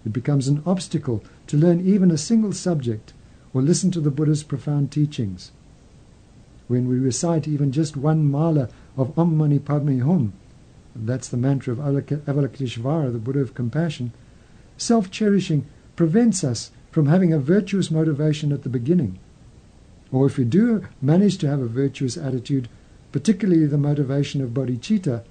It 0.04 0.12
becomes 0.12 0.48
an 0.48 0.62
obstacle 0.66 1.22
to 1.46 1.56
learn 1.56 1.86
even 1.86 2.10
a 2.10 2.18
single 2.18 2.52
subject 2.52 3.12
or 3.54 3.62
listen 3.62 3.92
to 3.92 4.00
the 4.00 4.10
Buddha's 4.10 4.42
profound 4.42 4.90
teachings 4.90 5.52
when 6.70 6.86
we 6.86 7.00
recite 7.00 7.48
even 7.48 7.72
just 7.72 7.96
one 7.96 8.30
mala 8.30 8.68
of 8.96 9.18
Om 9.18 9.36
Mani 9.36 9.58
Padme 9.58 9.98
Hum, 10.02 10.32
that's 10.94 11.26
the 11.26 11.36
mantra 11.36 11.72
of 11.72 11.80
Avalokiteshvara, 11.80 13.12
the 13.12 13.18
Buddha 13.18 13.40
of 13.40 13.54
compassion, 13.54 14.12
self-cherishing 14.76 15.66
prevents 15.96 16.44
us 16.44 16.70
from 16.92 17.06
having 17.06 17.32
a 17.32 17.40
virtuous 17.40 17.90
motivation 17.90 18.52
at 18.52 18.62
the 18.62 18.68
beginning. 18.68 19.18
Or 20.12 20.26
if 20.26 20.38
we 20.38 20.44
do 20.44 20.86
manage 21.02 21.38
to 21.38 21.48
have 21.48 21.60
a 21.60 21.66
virtuous 21.66 22.16
attitude, 22.16 22.68
particularly 23.10 23.66
the 23.66 23.76
motivation 23.76 24.40
of 24.40 24.50
bodhicitta, 24.50 25.24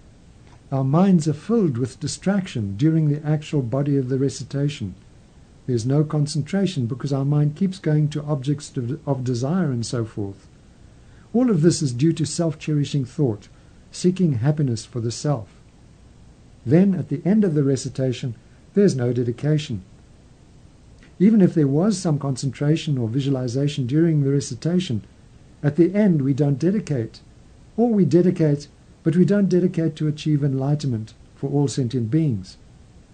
our 0.74 0.84
minds 0.84 1.26
are 1.26 1.34
filled 1.34 1.78
with 1.78 2.02
distraction 2.02 2.76
during 2.76 3.08
the 3.08 3.26
actual 3.26 3.62
body 3.62 3.96
of 3.96 4.10
the 4.10 4.18
recitation. 4.18 4.94
There's 5.68 5.86
no 5.86 6.04
concentration 6.04 6.86
because 6.86 7.14
our 7.14 7.24
mind 7.24 7.56
keeps 7.56 7.80
going 7.80 8.10
to 8.10 8.26
objects 8.26 8.74
of 9.06 9.24
desire 9.24 9.72
and 9.72 9.86
so 9.86 10.04
forth. 10.04 10.46
All 11.34 11.50
of 11.50 11.62
this 11.62 11.82
is 11.82 11.94
due 11.94 12.14
to 12.14 12.26
self-cherishing 12.26 13.06
thought, 13.06 13.50
seeking 13.92 14.34
happiness 14.34 14.86
for 14.86 15.00
the 15.00 15.12
self. 15.12 15.50
Then, 16.66 16.96
at 16.96 17.10
the 17.10 17.22
end 17.24 17.44
of 17.44 17.54
the 17.54 17.64
recitation, 17.64 18.36
there's 18.74 18.96
no 18.96 19.14
dedication. 19.14 19.84
Even 21.20 21.42
if 21.42 21.54
there 21.54 21.68
was 21.68 21.98
some 21.98 22.18
concentration 22.18 22.98
or 22.98 23.08
visualization 23.08 23.86
during 23.86 24.24
the 24.24 24.32
recitation, 24.32 25.04
at 25.62 25.76
the 25.76 25.94
end 25.94 26.22
we 26.22 26.34
don't 26.34 26.58
dedicate. 26.58 27.20
Or 27.76 27.90
we 27.90 28.06
dedicate, 28.06 28.68
but 29.04 29.16
we 29.16 29.26
don't 29.26 29.50
dedicate 29.50 29.96
to 29.98 30.08
achieve 30.08 30.44
enlightenment 30.44 31.14
for 31.36 31.50
all 31.50 31.68
sentient 31.68 32.10
beings. 32.10 32.58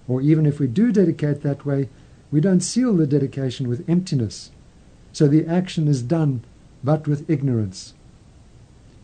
Or 0.07 0.22
even 0.22 0.45
if 0.45 0.60
we 0.60 0.67
do 0.67 0.91
dedicate 0.91 1.41
that 1.41 1.65
way, 1.65 1.89
we 2.31 2.41
don't 2.41 2.62
seal 2.62 2.93
the 2.93 3.07
dedication 3.07 3.67
with 3.67 3.89
emptiness. 3.89 4.51
So 5.12 5.27
the 5.27 5.45
action 5.48 5.88
is 5.88 6.01
done, 6.01 6.43
but 6.84 7.07
with 7.07 7.29
ignorance. 7.29 7.95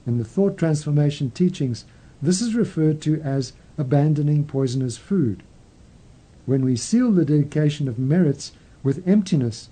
In 0.06 0.18
the 0.18 0.26
thought 0.26 0.58
transformation 0.58 1.32
teachings, 1.32 1.86
this 2.22 2.42
is 2.42 2.56
referred 2.56 3.02
to 3.02 3.22
as 3.22 3.54
abandoning 3.78 4.46
poisonous 4.46 4.98
food. 4.98 5.44
When 6.46 6.66
we 6.66 6.76
seal 6.76 7.12
the 7.12 7.26
dedication 7.26 7.88
of 7.88 8.00
merits 8.00 8.52
with 8.84 9.08
emptiness, 9.08 9.70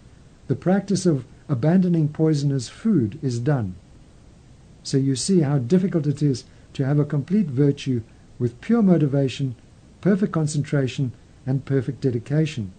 the 0.48 0.56
practice 0.56 1.06
of 1.06 1.26
abandoning 1.48 2.10
poisonous 2.10 2.70
food 2.70 3.18
is 3.22 3.40
done. 3.40 3.76
So 4.84 4.98
you 4.98 5.16
see 5.16 5.42
how 5.42 5.58
difficult 5.58 6.08
it 6.08 6.22
is 6.22 6.46
to 6.74 6.86
have 6.86 7.00
a 7.00 7.06
complete 7.06 7.48
virtue 7.48 8.02
with 8.38 8.62
pure 8.62 8.82
motivation, 8.82 9.56
perfect 10.02 10.32
concentration, 10.32 11.12
and 11.46 11.66
perfect 11.66 12.02
dedication. 12.02 12.72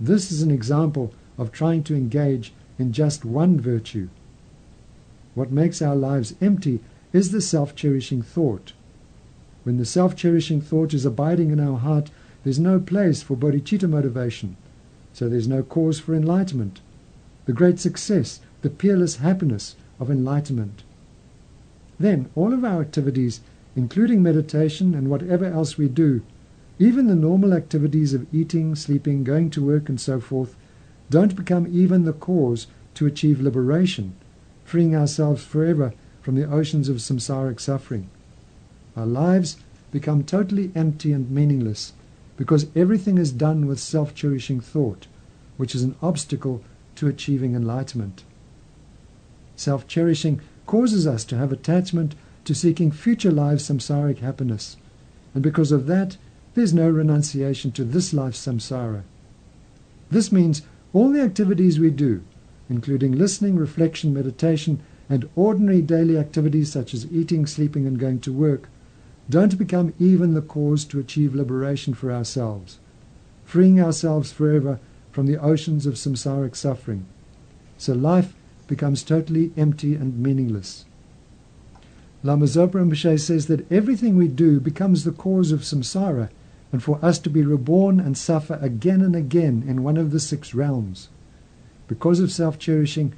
This 0.00 0.30
is 0.32 0.42
an 0.42 0.50
example 0.50 1.12
of 1.36 1.52
trying 1.52 1.82
to 1.84 1.94
engage 1.94 2.52
in 2.78 2.92
just 2.92 3.24
one 3.24 3.60
virtue. 3.60 4.08
What 5.34 5.50
makes 5.50 5.82
our 5.82 5.96
lives 5.96 6.34
empty 6.40 6.80
is 7.12 7.30
the 7.30 7.40
self-cherishing 7.40 8.22
thought. 8.22 8.72
When 9.64 9.78
the 9.78 9.84
self-cherishing 9.84 10.60
thought 10.60 10.94
is 10.94 11.04
abiding 11.04 11.50
in 11.50 11.60
our 11.60 11.78
heart, 11.78 12.10
there's 12.42 12.58
no 12.58 12.78
place 12.78 13.22
for 13.22 13.36
bodhicitta 13.36 13.88
motivation, 13.88 14.56
so 15.12 15.28
there's 15.28 15.48
no 15.48 15.62
cause 15.62 15.98
for 15.98 16.14
enlightenment, 16.14 16.80
the 17.46 17.52
great 17.52 17.78
success, 17.78 18.40
the 18.62 18.70
peerless 18.70 19.16
happiness 19.16 19.76
of 19.98 20.10
enlightenment. 20.10 20.82
Then 21.98 22.28
all 22.34 22.52
of 22.52 22.64
our 22.64 22.80
activities, 22.80 23.40
including 23.76 24.22
meditation 24.22 24.94
and 24.94 25.08
whatever 25.08 25.46
else 25.46 25.78
we 25.78 25.88
do, 25.88 26.22
even 26.78 27.06
the 27.06 27.14
normal 27.14 27.52
activities 27.54 28.12
of 28.12 28.26
eating, 28.34 28.74
sleeping, 28.74 29.24
going 29.24 29.48
to 29.50 29.64
work, 29.64 29.88
and 29.88 30.00
so 30.00 30.20
forth, 30.20 30.56
don't 31.10 31.36
become 31.36 31.66
even 31.70 32.04
the 32.04 32.12
cause 32.12 32.66
to 32.94 33.06
achieve 33.06 33.40
liberation, 33.40 34.14
freeing 34.74 34.96
ourselves 34.96 35.44
forever 35.44 35.94
from 36.20 36.34
the 36.34 36.50
oceans 36.50 36.88
of 36.88 36.96
samsaric 36.96 37.60
suffering. 37.60 38.10
Our 38.96 39.06
lives 39.06 39.56
become 39.92 40.24
totally 40.24 40.72
empty 40.74 41.12
and 41.12 41.30
meaningless 41.30 41.92
because 42.36 42.66
everything 42.74 43.16
is 43.16 43.30
done 43.30 43.68
with 43.68 43.78
self-cherishing 43.78 44.58
thought, 44.58 45.06
which 45.58 45.76
is 45.76 45.84
an 45.84 45.94
obstacle 46.02 46.60
to 46.96 47.06
achieving 47.06 47.54
enlightenment. 47.54 48.24
Self-cherishing 49.54 50.40
causes 50.66 51.06
us 51.06 51.24
to 51.26 51.36
have 51.36 51.52
attachment 51.52 52.16
to 52.44 52.52
seeking 52.52 52.90
future 52.90 53.30
lives 53.30 53.70
samsaric 53.70 54.18
happiness, 54.18 54.76
and 55.34 55.42
because 55.44 55.70
of 55.70 55.86
that, 55.86 56.16
there's 56.54 56.74
no 56.74 56.90
renunciation 56.90 57.70
to 57.70 57.84
this 57.84 58.12
life's 58.12 58.44
samsara. 58.44 59.04
This 60.10 60.32
means 60.32 60.62
all 60.92 61.12
the 61.12 61.22
activities 61.22 61.78
we 61.78 61.90
do, 61.90 62.24
including 62.74 63.12
listening, 63.12 63.56
reflection, 63.56 64.12
meditation, 64.12 64.80
and 65.08 65.28
ordinary 65.36 65.80
daily 65.80 66.18
activities 66.18 66.72
such 66.72 66.92
as 66.92 67.06
eating, 67.12 67.46
sleeping, 67.46 67.86
and 67.86 68.00
going 68.00 68.18
to 68.18 68.32
work, 68.32 68.68
don't 69.30 69.56
become 69.56 69.94
even 70.00 70.34
the 70.34 70.42
cause 70.42 70.84
to 70.84 70.98
achieve 70.98 71.36
liberation 71.36 71.94
for 71.94 72.10
ourselves, 72.10 72.80
freeing 73.44 73.80
ourselves 73.80 74.32
forever 74.32 74.80
from 75.12 75.26
the 75.26 75.40
oceans 75.40 75.86
of 75.86 75.94
samsaric 75.94 76.56
suffering. 76.56 77.06
So 77.78 77.92
life 77.92 78.34
becomes 78.66 79.04
totally 79.04 79.52
empty 79.56 79.94
and 79.94 80.18
meaningless. 80.18 80.84
Lama 82.24 82.46
Zopa 82.46 82.72
Rinpoche 82.72 83.20
says 83.20 83.46
that 83.46 83.70
everything 83.70 84.16
we 84.16 84.26
do 84.26 84.58
becomes 84.58 85.04
the 85.04 85.12
cause 85.12 85.52
of 85.52 85.60
samsara 85.60 86.28
and 86.72 86.82
for 86.82 86.98
us 87.04 87.20
to 87.20 87.30
be 87.30 87.42
reborn 87.42 88.00
and 88.00 88.18
suffer 88.18 88.58
again 88.60 89.00
and 89.00 89.14
again 89.14 89.62
in 89.64 89.84
one 89.84 89.96
of 89.96 90.10
the 90.10 90.18
six 90.18 90.54
realms. 90.54 91.08
Because 91.86 92.20
of 92.20 92.32
self-cherishing, 92.32 93.14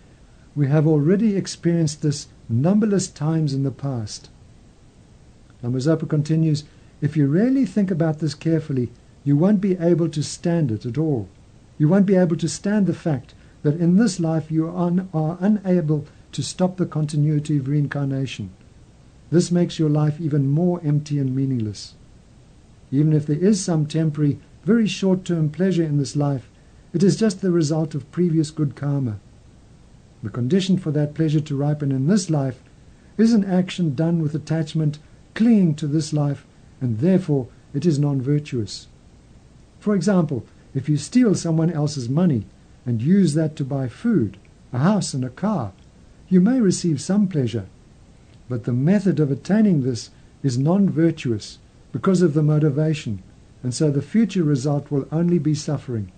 we 0.55 0.69
have 0.69 0.87
already 0.87 1.37
experienced 1.37 2.03
this 2.03 2.29
numberless 2.49 3.09
times 3.09 3.53
in 3.53 3.63
the 3.63 3.71
past. 3.71 4.31
Lama 5.63 5.97
continues, 5.97 6.65
if 7.01 7.17
you 7.17 7.27
really 7.27 7.67
think 7.67 7.91
about 7.91 8.19
this 8.21 8.35
carefully, 8.35 8.91
you 9.25 9.37
won't 9.37 9.61
be 9.61 9.77
able 9.79 10.09
to 10.09 10.23
stand 10.23 10.71
it 10.71 10.87
at 10.87 10.99
all. 10.99 11.29
You 11.79 11.89
won't 11.89 12.07
be 12.07 12.17
able 12.17 12.37
to 12.37 12.49
stand 12.49 12.87
the 12.87 12.95
fact 12.95 13.35
that 13.63 13.79
in 13.81 13.97
this 13.97 14.21
life 14.21 14.51
you 14.51 14.67
are, 14.67 14.87
un- 14.87 15.09
are 15.13 15.37
unable 15.41 16.07
to 16.33 16.43
stop 16.43 16.77
the 16.77 16.87
continuity 16.87 17.59
of 17.59 17.69
reincarnation. 17.69 18.51
This 19.31 19.51
makes 19.51 19.79
your 19.79 19.91
life 19.91 20.21
even 20.21 20.49
more 20.49 20.81
empty 20.85 21.19
and 21.19 21.35
meaningless. 21.35 21.95
Even 22.93 23.13
if 23.13 23.27
there 23.27 23.37
is 23.39 23.65
some 23.65 23.87
temporary, 23.87 24.39
very 24.65 24.87
short 24.87 25.25
term 25.25 25.51
pleasure 25.51 25.83
in 25.83 25.99
this 25.99 26.15
life, 26.15 26.49
it 26.97 27.03
is 27.03 27.17
just 27.17 27.43
the 27.43 27.51
result 27.51 27.95
of 27.95 28.11
previous 28.11 28.51
good 28.51 28.75
karma. 28.75 29.21
The 30.23 30.31
condition 30.31 30.79
for 30.79 30.91
that 30.93 31.13
pleasure 31.13 31.41
to 31.41 31.55
ripen 31.55 31.93
in 31.93 32.07
this 32.07 32.31
life 32.31 32.63
is 33.19 33.35
an 33.35 33.45
action 33.45 33.95
done 33.95 34.23
with 34.23 34.35
attachment 34.35 34.99
clinging 35.35 35.75
to 35.75 35.87
this 35.87 36.15
life, 36.15 36.47
and 36.81 37.01
therefore 37.01 37.49
it 37.75 37.85
is 37.85 37.99
non 37.99 38.23
virtuous. 38.23 38.89
For 39.79 39.95
example, 39.95 40.47
if 40.75 40.89
you 40.89 40.97
steal 40.97 41.35
someone 41.35 41.71
else's 41.71 42.09
money 42.09 42.47
and 42.87 43.03
use 43.03 43.35
that 43.35 43.57
to 43.57 43.65
buy 43.65 43.89
food, 43.89 44.39
a 44.73 44.79
house, 44.79 45.13
and 45.13 45.23
a 45.23 45.29
car, 45.29 45.73
you 46.31 46.41
may 46.41 46.63
receive 46.63 47.03
some 47.03 47.29
pleasure. 47.29 47.67
But 48.49 48.65
the 48.65 48.73
method 48.73 49.21
of 49.21 49.31
attaining 49.31 49.83
this 49.83 50.09
is 50.43 50.57
non 50.57 50.89
virtuous 50.89 51.59
because 51.93 52.23
of 52.23 52.33
the 52.33 52.43
motivation, 52.43 53.23
and 53.63 53.75
so 53.75 53.91
the 53.91 54.01
future 54.01 54.43
result 54.43 54.91
will 54.91 55.07
only 55.13 55.39
be 55.39 55.55
suffering. 55.55 56.11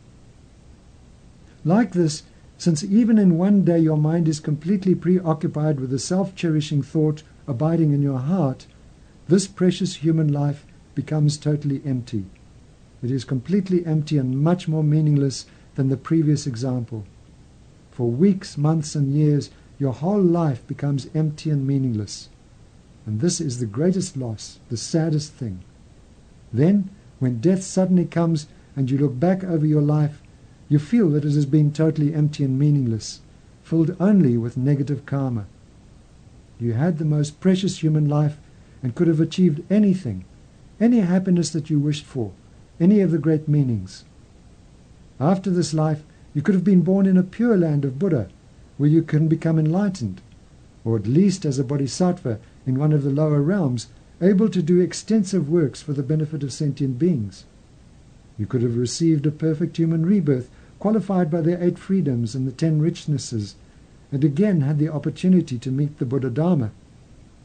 Like 1.65 1.93
this, 1.93 2.23
since 2.57 2.83
even 2.85 3.19
in 3.19 3.39
one 3.39 3.65
day 3.65 3.79
your 3.79 3.97
mind 3.97 4.29
is 4.29 4.41
completely 4.41 4.95
preoccupied 4.95 5.81
with 5.81 5.91
the 5.91 5.99
self 5.99 6.35
cherishing 6.35 6.83
thought 6.83 7.23
abiding 7.47 7.93
in 7.93 8.03
your 8.03 8.19
heart, 8.19 8.67
this 9.29 9.47
precious 9.47 9.97
human 9.97 10.33
life 10.33 10.67
becomes 10.95 11.37
totally 11.37 11.83
empty. 11.85 12.27
It 13.03 13.11
is 13.11 13.25
completely 13.25 13.87
empty 13.87 14.19
and 14.19 14.43
much 14.43 14.67
more 14.67 14.83
meaningless 14.83 15.47
than 15.77 15.89
the 15.89 15.97
previous 15.97 16.47
example. 16.47 17.05
For 17.91 18.11
weeks, 18.11 18.59
months, 18.59 18.95
and 18.95 19.13
years, 19.13 19.51
your 19.79 19.93
whole 19.93 20.21
life 20.21 20.67
becomes 20.67 21.09
empty 21.15 21.51
and 21.51 21.67
meaningless. 21.67 22.29
And 23.07 23.21
this 23.21 23.41
is 23.41 23.59
the 23.59 23.67
greatest 23.67 24.17
loss, 24.17 24.59
the 24.69 24.77
saddest 24.77 25.33
thing. 25.33 25.61
Then, 26.53 26.91
when 27.21 27.41
death 27.41 27.63
suddenly 27.63 28.05
comes 28.05 28.47
and 28.75 28.91
you 28.91 28.99
look 28.99 29.19
back 29.19 29.45
over 29.45 29.67
your 29.67 29.83
life, 29.83 30.23
you 30.69 30.79
feel 30.79 31.09
that 31.11 31.25
it 31.25 31.33
has 31.33 31.47
been 31.47 31.73
totally 31.73 32.15
empty 32.15 32.45
and 32.45 32.59
meaningless, 32.59 33.21
filled 33.63 33.97
only 33.99 34.37
with 34.37 34.57
negative 34.57 35.07
karma. 35.07 35.47
You 36.61 36.75
had 36.75 36.99
the 36.99 37.05
most 37.05 37.41
precious 37.41 37.83
human 37.83 38.09
life 38.09 38.39
and 38.83 38.95
could 38.95 39.09
have 39.09 39.21
achieved 39.21 39.63
anything, 39.71 40.25
any 40.81 41.01
happiness 41.01 41.51
that 41.51 41.71
you 41.71 41.79
wished 41.79 42.05
for, 42.05 42.33
any 42.81 43.01
of 43.01 43.11
the 43.11 43.19
great 43.19 43.49
meanings. 43.49 44.05
After 45.19 45.51
this 45.51 45.75
life, 45.75 46.03
you 46.35 46.43
could 46.43 46.55
have 46.55 46.65
been 46.65 46.83
born 46.83 47.07
in 47.07 47.17
a 47.17 47.23
pure 47.23 47.57
land 47.57 47.85
of 47.85 47.99
Buddha, 47.99 48.29
where 48.77 48.89
you 48.89 49.03
can 49.03 49.27
become 49.27 49.59
enlightened, 49.59 50.21
or 50.85 50.97
at 50.97 51.07
least 51.07 51.45
as 51.45 51.59
a 51.59 51.65
bodhisattva 51.65 52.39
in 52.67 52.79
one 52.79 52.93
of 52.93 53.03
the 53.03 53.11
lower 53.11 53.43
realms, 53.43 53.89
able 54.21 54.49
to 54.49 54.63
do 54.63 54.81
extensive 54.81 55.49
works 55.49 55.83
for 55.83 55.93
the 55.93 56.03
benefit 56.03 56.43
of 56.43 56.53
sentient 56.53 56.99
beings. 56.99 57.45
You 58.37 58.47
could 58.47 58.63
have 58.63 58.77
received 58.77 59.27
a 59.27 59.33
perfect 59.33 59.77
human 59.77 60.07
rebirth, 60.07 60.49
qualified 60.79 61.31
by 61.31 61.41
their 61.41 61.63
eight 61.63 61.79
freedoms 61.79 62.35
and 62.35 62.47
the 62.47 62.53
ten 62.53 62.81
richnesses, 62.81 63.55
and 64.13 64.25
again 64.25 64.61
had 64.61 64.79
the 64.79 64.89
opportunity 64.89 65.59
to 65.59 65.71
meet 65.71 65.99
the 65.99 66.07
Buddha 66.07 66.31
Dharma 66.31 66.71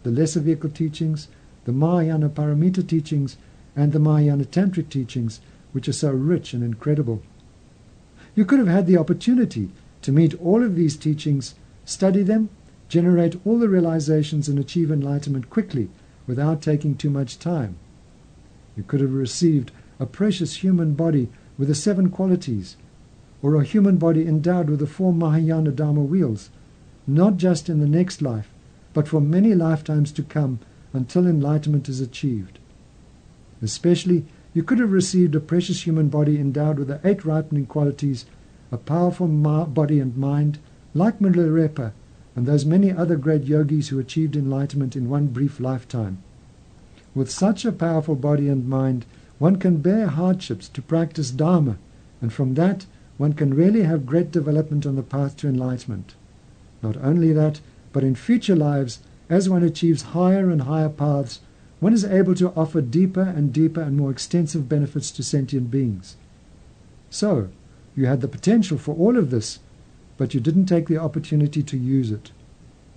the 0.04 0.12
lesser 0.12 0.42
vehicle 0.42 0.70
teachings, 0.70 1.30
the 1.66 1.72
Mahayana 1.72 2.30
Paramita 2.30 2.86
teachings, 2.86 3.38
and 3.76 3.92
the 3.92 4.00
Mahayana 4.00 4.44
Tantric 4.44 4.90
teachings, 4.90 5.40
which 5.72 5.88
are 5.88 5.94
so 5.94 6.12
rich 6.12 6.54
and 6.54 6.64
incredible. 6.64 7.22
You 8.36 8.46
could 8.46 8.60
have 8.60 8.68
had 8.68 8.86
the 8.86 8.98
opportunity 8.98 9.70
to 10.02 10.12
meet 10.12 10.40
all 10.42 10.64
of 10.64 10.76
these 10.76 10.98
teachings, 10.98 11.56
study 11.86 12.22
them, 12.22 12.50
generate 12.90 13.40
all 13.46 13.58
the 13.58 13.70
realizations, 13.70 14.48
and 14.50 14.60
achieve 14.60 14.92
enlightenment 14.92 15.50
quickly 15.50 15.90
without 16.28 16.62
taking 16.62 16.96
too 16.96 17.10
much 17.10 17.40
time. 17.40 17.78
You 18.76 18.84
could 18.84 19.00
have 19.02 19.14
received 19.14 19.72
a 20.00 20.06
precious 20.06 20.58
human 20.58 20.94
body 20.94 21.30
with 21.58 21.70
the 21.70 21.76
seven 21.76 22.10
qualities, 22.10 22.76
or 23.44 23.56
a 23.56 23.64
human 23.64 23.98
body 23.98 24.26
endowed 24.26 24.70
with 24.70 24.80
the 24.80 24.88
four 24.88 25.14
Mahayana 25.14 25.70
Dharma 25.70 26.02
wheels, 26.02 26.50
not 27.06 27.38
just 27.38 27.70
in 27.70 27.80
the 27.80 27.88
next 27.88 28.22
life, 28.22 28.50
but 28.94 29.08
for 29.08 29.22
many 29.22 29.54
lifetimes 29.54 30.12
to 30.14 30.24
come 30.24 30.60
until 30.94 31.28
enlightenment 31.28 31.90
is 31.90 32.00
achieved. 32.00 32.58
Especially, 33.62 34.26
you 34.54 34.64
could 34.64 34.80
have 34.80 34.92
received 34.92 35.36
a 35.36 35.40
precious 35.40 35.86
human 35.86 36.08
body 36.10 36.40
endowed 36.40 36.80
with 36.80 36.88
the 36.88 37.02
eight 37.04 37.26
ripening 37.26 37.66
qualities, 37.66 38.26
a 38.72 38.78
powerful 38.78 39.28
body 39.28 40.00
and 40.00 40.16
mind, 40.16 40.58
like 40.94 41.20
Milarepa 41.20 41.92
and 42.36 42.46
those 42.46 42.66
many 42.66 42.92
other 42.92 43.16
great 43.16 43.44
yogis 43.44 43.90
who 43.90 44.00
achieved 44.00 44.36
enlightenment 44.36 44.96
in 44.96 45.10
one 45.10 45.28
brief 45.28 45.60
lifetime. 45.60 46.24
With 47.14 47.30
such 47.30 47.66
a 47.66 47.72
powerful 47.72 48.16
body 48.16 48.48
and 48.48 48.68
mind, 48.68 49.06
one 49.38 49.58
can 49.58 49.78
bear 49.78 50.08
hardships 50.08 50.68
to 50.70 50.82
practice 50.82 51.30
Dharma, 51.30 51.78
and 52.22 52.32
from 52.32 52.54
that 52.56 52.86
one 53.18 53.34
can 53.34 53.54
really 53.54 53.84
have 53.84 54.06
great 54.06 54.32
development 54.32 54.86
on 54.86 54.96
the 54.96 55.04
path 55.04 55.38
to 55.38 55.48
enlightenment. 55.48 56.16
Not 56.82 56.98
only 56.98 57.32
that, 57.34 57.62
but 57.92 58.04
in 58.04 58.16
future 58.16 58.56
lives, 58.56 59.00
as 59.30 59.50
one 59.50 59.64
achieves 59.64 60.02
higher 60.02 60.50
and 60.50 60.64
higher 60.64 60.90
paths, 60.90 61.40
one 61.80 61.94
is 61.94 62.06
able 62.06 62.36
to 62.36 62.52
offer 62.52 62.82
deeper 62.82 63.22
and 63.22 63.54
deeper 63.54 63.82
and 63.82 63.98
more 63.98 64.12
extensive 64.12 64.70
benefits 64.70 65.12
to 65.12 65.24
sentient 65.24 65.70
beings. 65.70 66.16
So, 67.10 67.50
you 67.96 68.06
had 68.06 68.22
the 68.22 68.28
potential 68.28 68.78
for 68.78 68.96
all 68.96 69.18
of 69.18 69.30
this, 69.30 69.60
but 70.18 70.34
you 70.34 70.40
didn't 70.40 70.66
take 70.66 70.88
the 70.88 70.98
opportunity 70.98 71.62
to 71.64 71.78
use 71.78 72.12
it. 72.12 72.32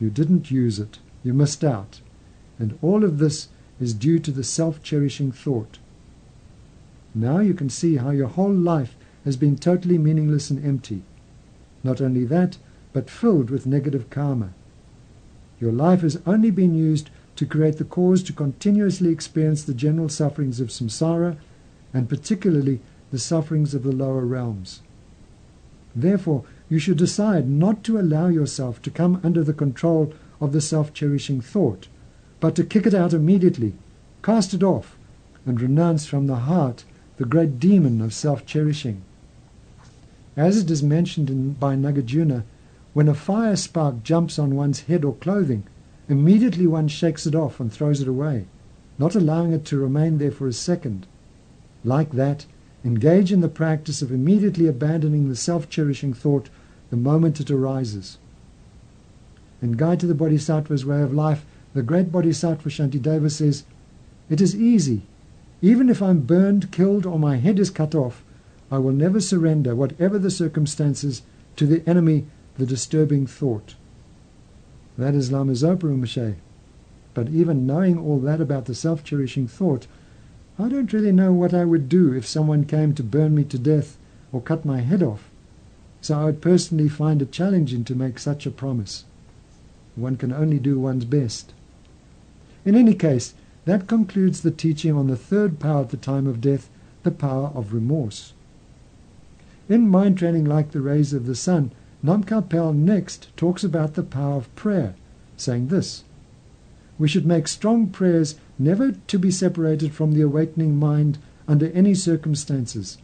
You 0.00 0.10
didn't 0.10 0.50
use 0.50 0.78
it. 0.78 0.98
You 1.22 1.34
missed 1.34 1.64
out. 1.64 2.00
And 2.58 2.78
all 2.80 3.04
of 3.04 3.18
this 3.18 3.48
is 3.80 3.92
due 3.92 4.18
to 4.20 4.30
the 4.30 4.44
self-cherishing 4.44 5.32
thought. 5.32 5.78
Now 7.14 7.40
you 7.40 7.54
can 7.54 7.68
see 7.68 7.96
how 7.96 8.10
your 8.10 8.28
whole 8.28 8.52
life 8.52 8.96
has 9.26 9.36
been 9.36 9.56
totally 9.56 9.98
meaningless 9.98 10.48
and 10.50 10.64
empty. 10.64 11.02
Not 11.82 12.00
only 12.00 12.24
that, 12.24 12.56
but 12.94 13.10
filled 13.10 13.50
with 13.50 13.66
negative 13.66 14.08
karma. 14.08 14.54
Your 15.60 15.72
life 15.72 16.02
has 16.02 16.20
only 16.24 16.50
been 16.50 16.74
used 16.74 17.10
to 17.34 17.44
create 17.44 17.76
the 17.76 17.84
cause 17.84 18.22
to 18.22 18.32
continuously 18.32 19.10
experience 19.10 19.64
the 19.64 19.74
general 19.74 20.08
sufferings 20.08 20.60
of 20.60 20.68
samsara, 20.68 21.36
and 21.92 22.08
particularly 22.08 22.80
the 23.10 23.18
sufferings 23.18 23.74
of 23.74 23.82
the 23.82 23.92
lower 23.92 24.24
realms. 24.24 24.80
Therefore, 25.94 26.44
you 26.68 26.78
should 26.78 26.96
decide 26.96 27.48
not 27.48 27.82
to 27.84 27.98
allow 27.98 28.28
yourself 28.28 28.80
to 28.82 28.90
come 28.90 29.20
under 29.24 29.42
the 29.42 29.52
control 29.52 30.14
of 30.40 30.52
the 30.52 30.60
self-cherishing 30.60 31.40
thought, 31.40 31.88
but 32.38 32.54
to 32.54 32.64
kick 32.64 32.86
it 32.86 32.94
out 32.94 33.12
immediately, 33.12 33.74
cast 34.22 34.54
it 34.54 34.62
off, 34.62 34.96
and 35.44 35.60
renounce 35.60 36.06
from 36.06 36.28
the 36.28 36.36
heart 36.36 36.84
the 37.16 37.24
great 37.24 37.58
demon 37.58 38.00
of 38.00 38.14
self-cherishing. 38.14 39.02
As 40.36 40.58
it 40.58 40.70
is 40.70 40.82
mentioned 40.82 41.58
by 41.58 41.76
Nagarjuna, 41.76 42.44
when 42.92 43.08
a 43.08 43.14
fire 43.14 43.56
spark 43.56 44.02
jumps 44.02 44.38
on 44.38 44.54
one's 44.54 44.80
head 44.80 45.02
or 45.02 45.14
clothing, 45.14 45.64
immediately 46.10 46.66
one 46.66 46.88
shakes 46.88 47.26
it 47.26 47.34
off 47.34 47.58
and 47.58 47.72
throws 47.72 48.02
it 48.02 48.08
away, 48.08 48.46
not 48.98 49.14
allowing 49.14 49.52
it 49.52 49.64
to 49.66 49.78
remain 49.78 50.18
there 50.18 50.30
for 50.30 50.46
a 50.46 50.52
second. 50.52 51.06
Like 51.84 52.12
that, 52.12 52.44
engage 52.84 53.32
in 53.32 53.40
the 53.40 53.48
practice 53.48 54.02
of 54.02 54.12
immediately 54.12 54.66
abandoning 54.66 55.28
the 55.28 55.36
self-cherishing 55.36 56.12
thought 56.12 56.50
the 56.90 56.96
moment 56.96 57.40
it 57.40 57.50
arises. 57.50 58.18
In 59.62 59.72
Guide 59.72 60.00
to 60.00 60.06
the 60.06 60.14
Bodhisattva's 60.14 60.84
Way 60.84 61.00
of 61.00 61.14
Life, 61.14 61.46
the 61.72 61.82
great 61.82 62.12
Bodhisattva 62.12 62.68
Shantideva 62.68 63.30
says, 63.30 63.64
It 64.28 64.42
is 64.42 64.54
easy. 64.54 65.02
Even 65.62 65.88
if 65.88 66.02
I'm 66.02 66.20
burned, 66.20 66.70
killed, 66.70 67.06
or 67.06 67.18
my 67.18 67.36
head 67.36 67.58
is 67.58 67.70
cut 67.70 67.94
off, 67.94 68.22
I 68.70 68.78
will 68.78 68.92
never 68.92 69.20
surrender, 69.20 69.74
whatever 69.74 70.18
the 70.18 70.30
circumstances, 70.30 71.22
to 71.56 71.66
the 71.66 71.88
enemy, 71.88 72.26
the 72.58 72.66
disturbing 72.66 73.26
thought. 73.26 73.74
That 74.98 75.14
is 75.14 75.30
Lama 75.30 75.52
Zopa 75.52 75.82
Rinpoche. 75.82 76.36
But 77.14 77.28
even 77.28 77.66
knowing 77.66 77.98
all 77.98 78.18
that 78.20 78.40
about 78.40 78.64
the 78.64 78.74
self-cherishing 78.74 79.48
thought, 79.48 79.86
I 80.58 80.68
don't 80.68 80.92
really 80.92 81.12
know 81.12 81.32
what 81.32 81.54
I 81.54 81.64
would 81.64 81.88
do 81.88 82.12
if 82.12 82.26
someone 82.26 82.64
came 82.64 82.94
to 82.94 83.02
burn 83.02 83.34
me 83.34 83.44
to 83.44 83.58
death 83.58 83.98
or 84.32 84.40
cut 84.40 84.64
my 84.64 84.80
head 84.80 85.02
off. 85.02 85.30
So 86.00 86.18
I 86.18 86.24
would 86.24 86.40
personally 86.40 86.88
find 86.88 87.22
it 87.22 87.32
challenging 87.32 87.84
to 87.84 87.94
make 87.94 88.18
such 88.18 88.46
a 88.46 88.50
promise. 88.50 89.04
One 89.94 90.16
can 90.16 90.32
only 90.32 90.58
do 90.58 90.78
one's 90.78 91.04
best. 91.04 91.52
In 92.64 92.74
any 92.74 92.94
case, 92.94 93.34
that 93.64 93.86
concludes 93.86 94.42
the 94.42 94.50
teaching 94.50 94.96
on 94.96 95.06
the 95.08 95.16
third 95.16 95.58
power 95.58 95.82
at 95.82 95.90
the 95.90 95.96
time 95.96 96.26
of 96.26 96.40
death, 96.40 96.68
the 97.02 97.10
power 97.10 97.50
of 97.54 97.72
remorse. 97.72 98.32
In 99.68 99.88
Mind 99.88 100.16
Training 100.16 100.44
Like 100.44 100.70
the 100.70 100.80
Rays 100.80 101.12
of 101.12 101.26
the 101.26 101.34
Sun, 101.34 101.72
Nam 102.00 102.24
next 102.84 103.36
talks 103.36 103.64
about 103.64 103.94
the 103.94 104.04
power 104.04 104.36
of 104.36 104.54
prayer, 104.54 104.94
saying 105.36 105.68
this 105.68 106.04
We 106.98 107.08
should 107.08 107.26
make 107.26 107.48
strong 107.48 107.88
prayers 107.88 108.36
never 108.60 108.92
to 108.92 109.18
be 109.18 109.32
separated 109.32 109.92
from 109.92 110.12
the 110.12 110.20
awakening 110.20 110.76
mind 110.76 111.18
under 111.48 111.70
any 111.72 111.94
circumstances, 111.94 112.98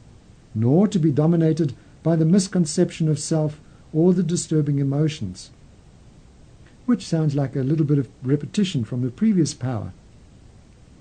nor 0.55 0.87
to 0.87 1.01
be 1.01 1.11
dominated 1.11 1.75
by 2.05 2.14
the 2.14 2.25
misconception 2.25 3.09
of 3.09 3.18
self 3.18 3.61
or 3.92 4.12
the 4.12 4.22
disturbing 4.22 4.79
emotions. 4.79 5.51
Which 6.87 7.05
sounds 7.05 7.35
like 7.35 7.57
a 7.57 7.61
little 7.62 7.87
bit 7.87 7.98
of 7.98 8.09
repetition 8.22 8.85
from 8.85 9.03
the 9.03 9.11
previous 9.11 9.53
power. 9.53 9.92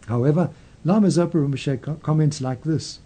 However, 0.08 0.50
Lama 0.84 1.08
Zopa 1.10 1.34
Rinpoche 1.34 2.02
comments 2.02 2.42
like 2.42 2.64
this. 2.64 2.98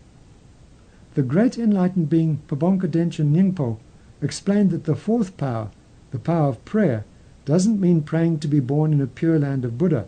The 1.15 1.23
great 1.23 1.57
enlightened 1.57 2.09
being 2.09 2.41
Pabonka 2.49 2.89
Dechen 2.89 3.31
Nyingpo 3.31 3.77
explained 4.21 4.71
that 4.71 4.83
the 4.83 4.97
fourth 4.97 5.37
power, 5.37 5.69
the 6.11 6.19
power 6.19 6.49
of 6.49 6.63
prayer, 6.65 7.05
doesn't 7.45 7.79
mean 7.79 8.01
praying 8.01 8.39
to 8.39 8.49
be 8.49 8.59
born 8.59 8.91
in 8.91 8.99
a 8.99 9.07
pure 9.07 9.39
land 9.39 9.63
of 9.63 9.77
Buddha. 9.77 10.07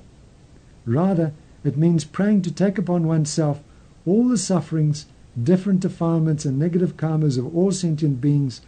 Rather, 0.85 1.31
it 1.63 1.77
means 1.77 2.03
praying 2.03 2.41
to 2.41 2.51
take 2.51 2.77
upon 2.77 3.07
oneself 3.07 3.63
all 4.05 4.27
the 4.27 4.37
sufferings 4.37 5.05
different 5.41 5.79
defilements 5.79 6.43
and 6.43 6.59
negative 6.59 6.97
karmas 6.97 7.37
of 7.37 7.55
all 7.55 7.71
sentient 7.71 8.19
beings, 8.19 8.59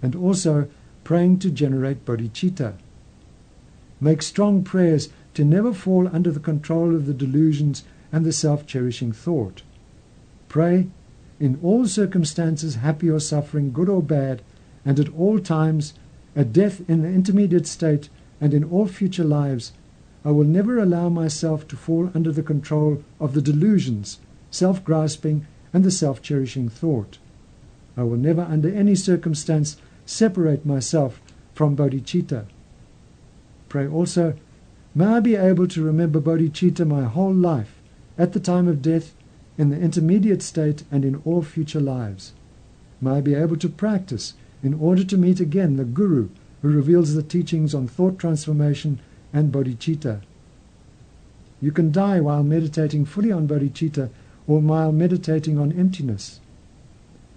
and 0.00 0.16
also 0.16 0.68
praying 1.04 1.38
to 1.40 1.50
generate 1.50 2.06
bodhicitta. 2.06 2.74
Make 4.00 4.22
strong 4.22 4.64
prayers 4.64 5.10
to 5.34 5.44
never 5.44 5.74
fall 5.74 6.08
under 6.08 6.30
the 6.30 6.40
control 6.40 6.94
of 6.94 7.04
the 7.04 7.14
delusions 7.14 7.84
and 8.10 8.24
the 8.24 8.32
self-cherishing 8.32 9.12
thought. 9.12 9.62
Pray, 10.48 10.88
in 11.40 11.58
all 11.62 11.86
circumstances, 11.86 12.76
happy 12.76 13.10
or 13.10 13.20
suffering, 13.20 13.72
good 13.72 13.88
or 13.88 14.02
bad, 14.02 14.42
and 14.84 14.98
at 15.00 15.12
all 15.14 15.38
times, 15.38 15.94
at 16.34 16.52
death 16.52 16.88
in 16.88 17.02
the 17.02 17.08
intermediate 17.08 17.66
state, 17.66 18.08
and 18.40 18.54
in 18.54 18.64
all 18.64 18.86
future 18.86 19.24
lives, 19.24 19.72
I 20.24 20.30
will 20.30 20.44
never 20.44 20.78
allow 20.78 21.08
myself 21.08 21.66
to 21.68 21.76
fall 21.76 22.10
under 22.14 22.30
the 22.30 22.42
control 22.42 23.02
of 23.18 23.34
the 23.34 23.42
delusions, 23.42 24.20
self-grasping, 24.50 25.46
and 25.72 25.84
the 25.84 25.90
self-cherishing 25.90 26.68
thought. 26.68 27.18
I 27.96 28.04
will 28.04 28.16
never 28.16 28.42
under 28.42 28.72
any 28.72 28.94
circumstance 28.94 29.76
separate 30.06 30.64
myself 30.64 31.20
from 31.54 31.76
bodhicitta. 31.76 32.46
Pray 33.68 33.86
also, 33.86 34.34
may 34.94 35.06
I 35.06 35.20
be 35.20 35.36
able 35.36 35.66
to 35.68 35.82
remember 35.82 36.20
bodhicitta 36.20 36.86
my 36.86 37.04
whole 37.04 37.34
life, 37.34 37.80
at 38.16 38.32
the 38.32 38.40
time 38.40 38.68
of 38.68 38.82
death, 38.82 39.14
in 39.58 39.70
the 39.70 39.78
intermediate 39.78 40.42
state, 40.42 40.84
and 40.90 41.04
in 41.04 41.22
all 41.24 41.42
future 41.42 41.80
lives. 41.80 42.32
May 43.00 43.12
I 43.12 43.20
be 43.20 43.34
able 43.34 43.56
to 43.56 43.68
practice 43.68 44.34
in 44.62 44.74
order 44.74 45.04
to 45.04 45.18
meet 45.18 45.40
again 45.40 45.76
the 45.76 45.84
Guru 45.84 46.28
who 46.62 46.68
reveals 46.68 47.14
the 47.14 47.22
teachings 47.22 47.74
on 47.74 47.88
thought 47.88 48.18
transformation 48.18 49.00
and 49.32 49.52
bodhicitta. 49.52 50.20
You 51.60 51.72
can 51.72 51.92
die 51.92 52.20
while 52.20 52.42
meditating 52.42 53.04
fully 53.04 53.32
on 53.32 53.48
bodhicitta 53.48 54.10
or 54.46 54.60
while 54.60 54.92
meditating 54.92 55.58
on 55.58 55.72
emptiness. 55.72 56.40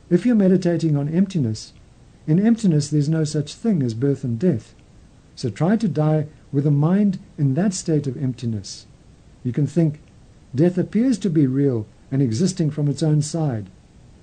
If 0.10 0.26
you're 0.26 0.36
meditating 0.36 0.96
on 0.96 1.10
emptiness, 1.10 1.74
in 2.28 2.46
emptiness 2.46 2.90
there's 2.90 3.10
no 3.10 3.24
such 3.24 3.54
thing 3.54 3.82
as 3.82 3.94
birth 3.94 4.24
and 4.24 4.40
death. 4.40 4.76
So 5.36 5.50
try 5.50 5.76
to 5.78 5.88
die 5.88 6.28
with 6.52 6.66
a 6.66 6.72
mind 6.72 7.20
in 7.38 7.56
that 7.56 7.74
state 7.74 8.08
of 8.08 8.22
emptiness. 8.22 8.86
You 9.44 9.52
can 9.52 9.68
think, 9.68 10.00
death 10.54 10.78
appears 10.78 11.18
to 11.20 11.30
be 11.30 11.48
real 11.48 11.86
and 12.12 12.22
existing 12.22 12.72
from 12.72 12.88
its 12.88 13.04
own 13.04 13.22
side, 13.22 13.68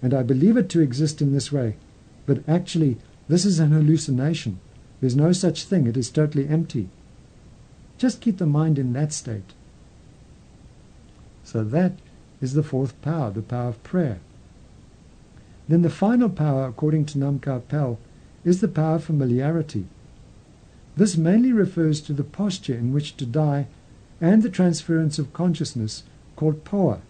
and 0.00 0.14
I 0.14 0.22
believe 0.22 0.56
it 0.56 0.68
to 0.70 0.80
exist 0.80 1.20
in 1.20 1.32
this 1.32 1.52
way, 1.52 1.76
but 2.26 2.46
actually 2.48 2.98
this 3.28 3.44
is 3.44 3.58
an 3.58 3.70
hallucination. 3.72 4.60
There's 5.00 5.16
no 5.16 5.32
such 5.32 5.64
thing. 5.64 5.86
It 5.86 5.96
is 5.96 6.10
totally 6.10 6.48
empty. 6.48 6.88
Just 7.98 8.20
keep 8.20 8.38
the 8.38 8.46
mind 8.46 8.78
in 8.78 8.92
that 8.92 9.12
state. 9.12 9.52
So 11.44 11.64
that 11.64 11.92
is 12.40 12.54
the 12.54 12.62
fourth 12.62 13.00
power, 13.02 13.30
the 13.30 13.42
power 13.42 13.68
of 13.68 13.82
prayer. 13.82 14.20
Then 15.68 15.82
the 15.82 15.90
final 15.90 16.28
power, 16.28 16.66
according 16.66 17.06
to 17.06 17.18
Nam 17.18 17.38
Pel, 17.38 17.98
is 18.44 18.60
the 18.60 18.68
power 18.68 18.96
of 18.96 19.04
familiarity. 19.04 19.86
This 20.96 21.16
mainly 21.16 21.52
refers 21.52 22.00
to 22.02 22.12
the 22.12 22.24
posture 22.24 22.74
in 22.74 22.92
which 22.92 23.16
to 23.16 23.26
die 23.26 23.66
and 24.20 24.42
the 24.42 24.50
transference 24.50 25.18
of 25.18 25.32
consciousness 25.32 26.02
called 26.36 26.64
powa. 26.64 27.00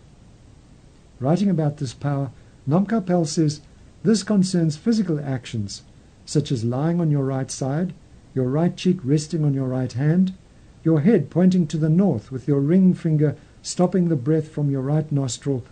Writing 1.22 1.48
about 1.48 1.76
this 1.76 1.94
power, 1.94 2.32
Namkha 2.68 3.06
Pel 3.06 3.24
says 3.24 3.60
this 4.02 4.24
concerns 4.24 4.76
physical 4.76 5.20
actions, 5.20 5.82
such 6.26 6.50
as 6.50 6.64
lying 6.64 7.00
on 7.00 7.12
your 7.12 7.24
right 7.24 7.48
side, 7.48 7.94
your 8.34 8.48
right 8.48 8.76
cheek 8.76 8.98
resting 9.04 9.44
on 9.44 9.54
your 9.54 9.68
right 9.68 9.92
hand, 9.92 10.34
your 10.82 11.02
head 11.02 11.30
pointing 11.30 11.68
to 11.68 11.76
the 11.76 11.88
north 11.88 12.32
with 12.32 12.48
your 12.48 12.58
ring 12.58 12.92
finger 12.92 13.36
stopping 13.62 14.08
the 14.08 14.16
breath 14.16 14.48
from 14.48 14.68
your 14.68 14.82
right 14.82 15.12
nostril, 15.12 15.64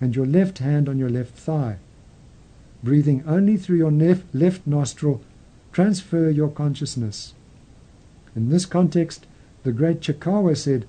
and 0.00 0.16
your 0.16 0.24
left 0.24 0.58
hand 0.58 0.88
on 0.88 0.98
your 0.98 1.10
left 1.10 1.36
thigh. 1.36 1.76
Breathing 2.82 3.22
only 3.26 3.58
through 3.58 3.76
your 3.76 3.90
nef- 3.90 4.24
left 4.32 4.66
nostril, 4.66 5.20
transfer 5.70 6.30
your 6.30 6.48
consciousness. 6.48 7.34
In 8.34 8.48
this 8.48 8.64
context, 8.64 9.26
the 9.64 9.72
great 9.72 10.00
Chekawa 10.00 10.56
said, 10.56 10.86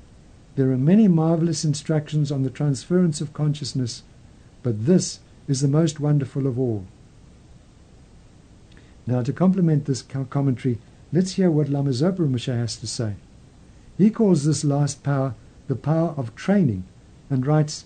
There 0.55 0.71
are 0.71 0.77
many 0.77 1.07
marvelous 1.07 1.65
instructions 1.65 2.31
on 2.31 2.43
the 2.43 2.49
transference 2.49 3.19
of 3.19 3.33
consciousness, 3.33 4.03
but 4.63 4.85
this 4.85 5.19
is 5.47 5.61
the 5.61 5.67
most 5.67 5.99
wonderful 5.99 6.47
of 6.47 6.57
all. 6.57 6.85
Now, 9.05 9.21
to 9.21 9.33
complement 9.33 9.85
this 9.85 10.01
commentary, 10.01 10.79
let's 11.11 11.33
hear 11.33 11.51
what 11.51 11.69
Lama 11.69 11.91
Zopa 11.91 12.19
Rinpoche 12.19 12.55
has 12.55 12.77
to 12.77 12.87
say. 12.87 13.15
He 13.97 14.09
calls 14.09 14.45
this 14.45 14.63
last 14.63 15.03
power 15.03 15.35
the 15.67 15.75
power 15.75 16.13
of 16.17 16.35
training 16.35 16.85
and 17.29 17.45
writes, 17.45 17.85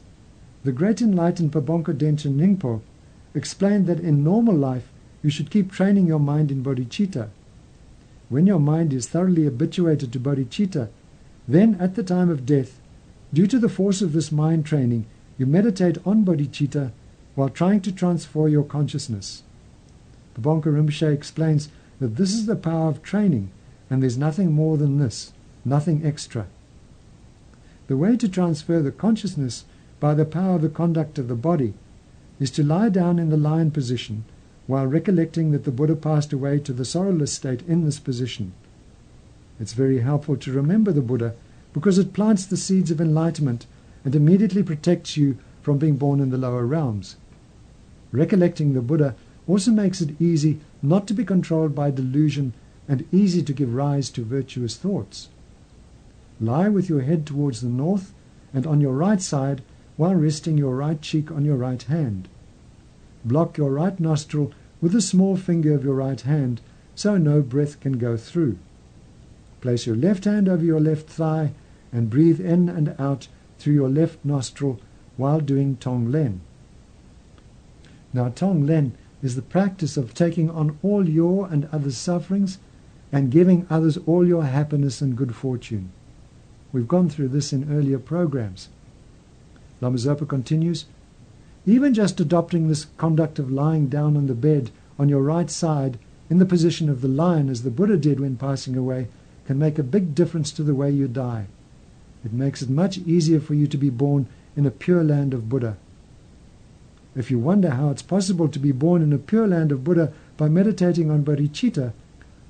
The 0.64 0.72
great 0.72 1.02
enlightened 1.02 1.52
Pabonka 1.52 1.94
Dechen 1.94 2.36
Nyingpo 2.36 2.82
explained 3.34 3.88
that 3.88 4.00
in 4.00 4.24
normal 4.24 4.56
life 4.56 4.92
you 5.24 5.30
should 5.30 5.50
keep 5.50 5.72
training 5.72 6.08
your 6.08 6.20
mind 6.20 6.52
in 6.52 6.64
bodhicitta. 6.64 7.30
When 8.30 8.48
your 8.48 8.60
mind 8.60 8.94
is 8.94 9.08
thoroughly 9.08 9.46
habituated 9.46 10.14
to 10.14 10.20
bodhicitta, 10.20 10.90
then 11.50 11.76
at 11.80 11.96
the 11.96 12.04
time 12.04 12.30
of 12.30 12.46
death, 12.46 12.80
due 13.34 13.48
to 13.48 13.58
the 13.58 13.68
force 13.68 14.04
of 14.04 14.14
this 14.14 14.32
mind 14.32 14.68
training, 14.68 15.08
you 15.36 15.48
meditate 15.48 15.98
on 16.06 16.24
bodhicitta 16.24 16.92
while 17.34 17.50
trying 17.50 17.82
to 17.82 17.92
transfer 17.92 18.48
your 18.48 18.64
consciousness. 18.64 19.42
Pabonka 20.36 20.66
Rinpoche 20.66 21.12
explains 21.12 21.70
that 22.00 22.18
this 22.18 22.34
is 22.34 22.46
the 22.46 22.56
power 22.56 22.88
of 22.88 23.02
training, 23.02 23.50
and 23.90 24.04
there's 24.04 24.18
nothing 24.18 24.52
more 24.52 24.78
than 24.78 25.00
this, 25.00 25.34
nothing 25.66 26.06
extra. 26.06 26.46
The 27.88 27.98
way 27.98 28.16
to 28.18 28.30
transfer 28.30 28.80
the 28.84 28.92
consciousness 28.92 29.66
by 30.00 30.14
the 30.14 30.26
power 30.26 30.58
of 30.58 30.62
the 30.62 30.70
conduct 30.70 31.18
of 31.18 31.28
the 31.28 31.36
body 31.36 31.74
is 32.40 32.52
to 32.52 32.64
lie 32.64 32.90
down 32.90 33.18
in 33.18 33.32
the 33.32 33.38
lion 33.38 33.72
position 33.72 34.24
while 34.68 34.86
recollecting 34.86 35.52
that 35.52 35.64
the 35.64 35.72
Buddha 35.72 35.96
passed 35.96 36.32
away 36.32 36.60
to 36.60 36.74
the 36.74 36.86
sorrowless 36.86 37.34
state 37.34 37.64
in 37.68 37.86
this 37.86 38.00
position. 38.00 38.54
It's 39.60 39.74
very 39.74 40.00
helpful 40.00 40.38
to 40.38 40.54
remember 40.54 40.92
the 40.92 41.02
Buddha 41.02 41.36
because 41.74 41.98
it 41.98 42.14
plants 42.14 42.46
the 42.46 42.58
seeds 42.58 42.92
of 42.92 43.02
enlightenment 43.02 43.66
and 44.06 44.16
immediately 44.16 44.64
protects 44.64 45.18
you 45.18 45.38
from 45.62 45.78
being 45.78 45.98
born 45.98 46.20
in 46.20 46.30
the 46.30 46.38
lower 46.38 46.66
realms. 46.66 47.18
Recollecting 48.12 48.74
the 48.74 48.82
Buddha 48.82 49.16
also 49.48 49.72
makes 49.72 50.02
it 50.02 50.20
easy 50.22 50.60
not 50.82 51.08
to 51.08 51.14
be 51.14 51.26
controlled 51.26 51.76
by 51.76 51.92
delusion 51.92 52.54
and 52.88 53.06
easy 53.12 53.44
to 53.44 53.54
give 53.54 53.74
rise 53.74 54.10
to 54.12 54.24
virtuous 54.24 54.78
thoughts. 54.78 55.30
Lie 56.40 56.70
with 56.70 56.90
your 56.90 57.02
head 57.02 57.26
towards 57.26 57.62
the 57.62 57.68
north 57.68 58.14
and 58.54 58.66
on 58.66 58.82
your 58.82 58.94
right 58.94 59.22
side 59.22 59.62
while 59.98 60.16
resting 60.16 60.58
your 60.58 60.76
right 60.76 61.02
cheek 61.02 61.30
on 61.30 61.44
your 61.44 61.58
right 61.58 61.84
hand. 61.84 62.30
Block 63.26 63.58
your 63.58 63.72
right 63.72 64.00
nostril 64.00 64.54
with 64.80 64.94
the 64.94 65.02
small 65.02 65.36
finger 65.36 65.76
of 65.76 65.84
your 65.84 65.96
right 65.96 66.22
hand 66.22 66.62
so 66.96 67.18
no 67.18 67.42
breath 67.42 67.80
can 67.82 67.98
go 67.98 68.16
through. 68.16 68.58
Place 69.62 69.86
your 69.86 69.96
left 69.96 70.26
hand 70.26 70.48
over 70.48 70.64
your 70.64 70.80
left 70.80 71.10
thigh 71.10 71.52
and 71.92 72.10
breathe 72.10 72.40
in 72.40 72.70
and 72.70 72.96
out 72.98 73.28
through 73.58 73.74
your 73.74 73.90
left 73.90 74.24
nostril 74.24 74.80
while 75.18 75.40
doing 75.40 75.76
Tong 75.78 76.12
Len. 76.12 76.42
Now, 78.14 78.30
Tong 78.30 78.66
Len 78.66 78.94
is 79.22 79.36
the 79.36 79.42
practice 79.42 79.98
of 79.98 80.14
taking 80.14 80.50
on 80.50 80.78
all 80.82 81.08
your 81.08 81.48
and 81.48 81.68
others' 81.72 81.98
sufferings 81.98 82.58
and 83.12 83.32
giving 83.32 83.68
others 83.70 83.98
all 84.06 84.26
your 84.26 84.46
happiness 84.46 85.02
and 85.02 85.18
good 85.18 85.36
fortune. 85.36 85.92
We've 86.72 86.88
gone 86.88 87.10
through 87.10 87.30
this 87.30 87.52
in 87.52 87.72
earlier 87.72 88.00
programs. 88.00 88.70
Lama 89.82 89.98
Zopa 89.98 90.28
continues, 90.28 90.86
even 91.66 91.94
just 91.94 92.20
adopting 92.20 92.68
this 92.68 92.88
conduct 92.98 93.40
of 93.40 93.52
lying 93.52 93.88
down 93.88 94.16
on 94.16 94.28
the 94.28 94.34
bed 94.36 94.72
on 94.98 95.10
your 95.10 95.22
right 95.22 95.50
side 95.50 95.98
in 96.30 96.38
the 96.38 96.46
position 96.46 96.90
of 96.90 97.02
the 97.02 97.08
lion 97.08 97.50
as 97.50 97.64
the 97.64 97.72
Buddha 97.72 97.98
did 97.98 98.20
when 98.20 98.38
passing 98.38 98.78
away 98.78 99.08
can 99.50 99.58
make 99.58 99.80
a 99.80 99.94
big 99.98 100.14
difference 100.14 100.52
to 100.52 100.62
the 100.62 100.76
way 100.76 100.92
you 100.92 101.08
die. 101.08 101.48
It 102.24 102.32
makes 102.32 102.62
it 102.62 102.70
much 102.70 103.00
easier 103.00 103.40
for 103.40 103.56
you 103.56 103.66
to 103.66 103.78
be 103.80 103.90
born 103.90 104.28
in 104.56 104.68
a 104.68 104.70
pure 104.70 105.04
land 105.04 105.34
of 105.34 105.50
Buddha. 105.50 105.76
If 107.16 107.32
you 107.32 107.40
wonder 107.40 107.72
how 107.72 107.90
it's 107.90 108.04
possible 108.04 108.48
to 108.48 108.60
be 108.60 108.72
born 108.72 109.02
in 109.02 109.12
a 109.12 109.18
pure 109.18 109.48
land 109.48 109.72
of 109.72 109.84
Buddha 109.84 110.14
by 110.38 110.50
meditating 110.50 111.10
on 111.10 111.24
bodhicitta, 111.24 111.94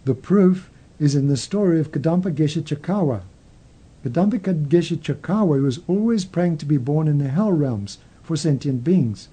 the 0.03 0.13
proof 0.13 0.69
is 0.99 1.15
in 1.15 1.29
the 1.29 1.37
story 1.37 1.79
of 1.79 1.93
Kadampa 1.93 2.33
Geshe 2.33 2.61
Chekawa, 2.61 3.21
Kadampa 4.03 4.37
Geshe 4.67 4.97
Chekawa 4.97 5.63
was 5.63 5.79
always 5.87 6.25
praying 6.25 6.57
to 6.57 6.65
be 6.65 6.75
born 6.75 7.07
in 7.07 7.19
the 7.19 7.29
hell 7.29 7.53
realms 7.53 7.99
for 8.23 8.35
sentient 8.35 8.83
beings. 8.83 9.29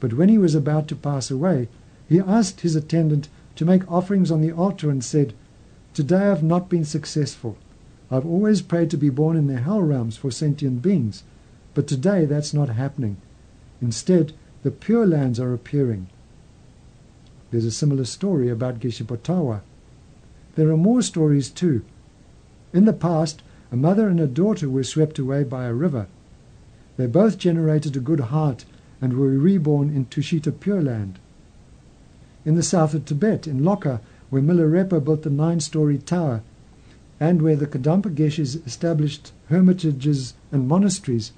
But 0.00 0.14
when 0.14 0.30
he 0.30 0.38
was 0.38 0.54
about 0.54 0.88
to 0.88 0.96
pass 0.96 1.30
away, 1.30 1.68
he 2.08 2.18
asked 2.18 2.62
his 2.62 2.74
attendant 2.74 3.28
to 3.56 3.66
make 3.66 3.92
offerings 3.92 4.30
on 4.30 4.40
the 4.40 4.52
altar 4.52 4.88
and 4.88 5.04
said, 5.04 5.34
Today 5.94 6.16
I 6.16 6.24
have 6.24 6.42
not 6.42 6.68
been 6.68 6.84
successful. 6.84 7.56
I've 8.10 8.26
always 8.26 8.62
prayed 8.62 8.90
to 8.90 8.96
be 8.96 9.10
born 9.10 9.36
in 9.36 9.46
the 9.46 9.60
hell 9.60 9.80
realms 9.80 10.16
for 10.16 10.32
sentient 10.32 10.82
beings, 10.82 11.22
but 11.72 11.86
today 11.86 12.24
that's 12.24 12.52
not 12.52 12.68
happening. 12.68 13.18
Instead, 13.80 14.32
the 14.64 14.72
pure 14.72 15.06
lands 15.06 15.38
are 15.38 15.54
appearing. 15.54 16.08
There's 17.52 17.64
a 17.64 17.70
similar 17.70 18.04
story 18.06 18.48
about 18.48 18.80
Geshe 18.80 19.04
Potawa. 19.04 19.60
There 20.56 20.68
are 20.68 20.76
more 20.76 21.00
stories 21.00 21.48
too. 21.48 21.84
In 22.72 22.86
the 22.86 22.92
past, 22.92 23.44
a 23.70 23.76
mother 23.76 24.08
and 24.08 24.18
a 24.18 24.26
daughter 24.26 24.68
were 24.68 24.82
swept 24.82 25.20
away 25.20 25.44
by 25.44 25.66
a 25.66 25.72
river. 25.72 26.08
They 26.96 27.06
both 27.06 27.38
generated 27.38 27.96
a 27.96 28.00
good 28.00 28.20
heart 28.20 28.64
and 29.00 29.16
were 29.16 29.28
reborn 29.28 29.90
in 29.94 30.06
Tushita 30.06 30.58
Pure 30.58 30.82
Land. 30.82 31.20
In 32.44 32.56
the 32.56 32.64
south 32.64 32.94
of 32.94 33.04
Tibet, 33.04 33.46
in 33.46 33.60
Lhoka, 33.60 34.00
where 34.30 34.42
Milarepa 34.42 35.04
built 35.04 35.22
the 35.22 35.30
nine-story 35.30 35.98
tower, 35.98 36.42
and 37.20 37.40
where 37.42 37.56
the 37.56 37.66
Kadampa 37.66 38.14
Geshes 38.14 38.66
established 38.66 39.32
hermitages 39.48 40.34
and 40.50 40.66
monasteries, 40.66 41.32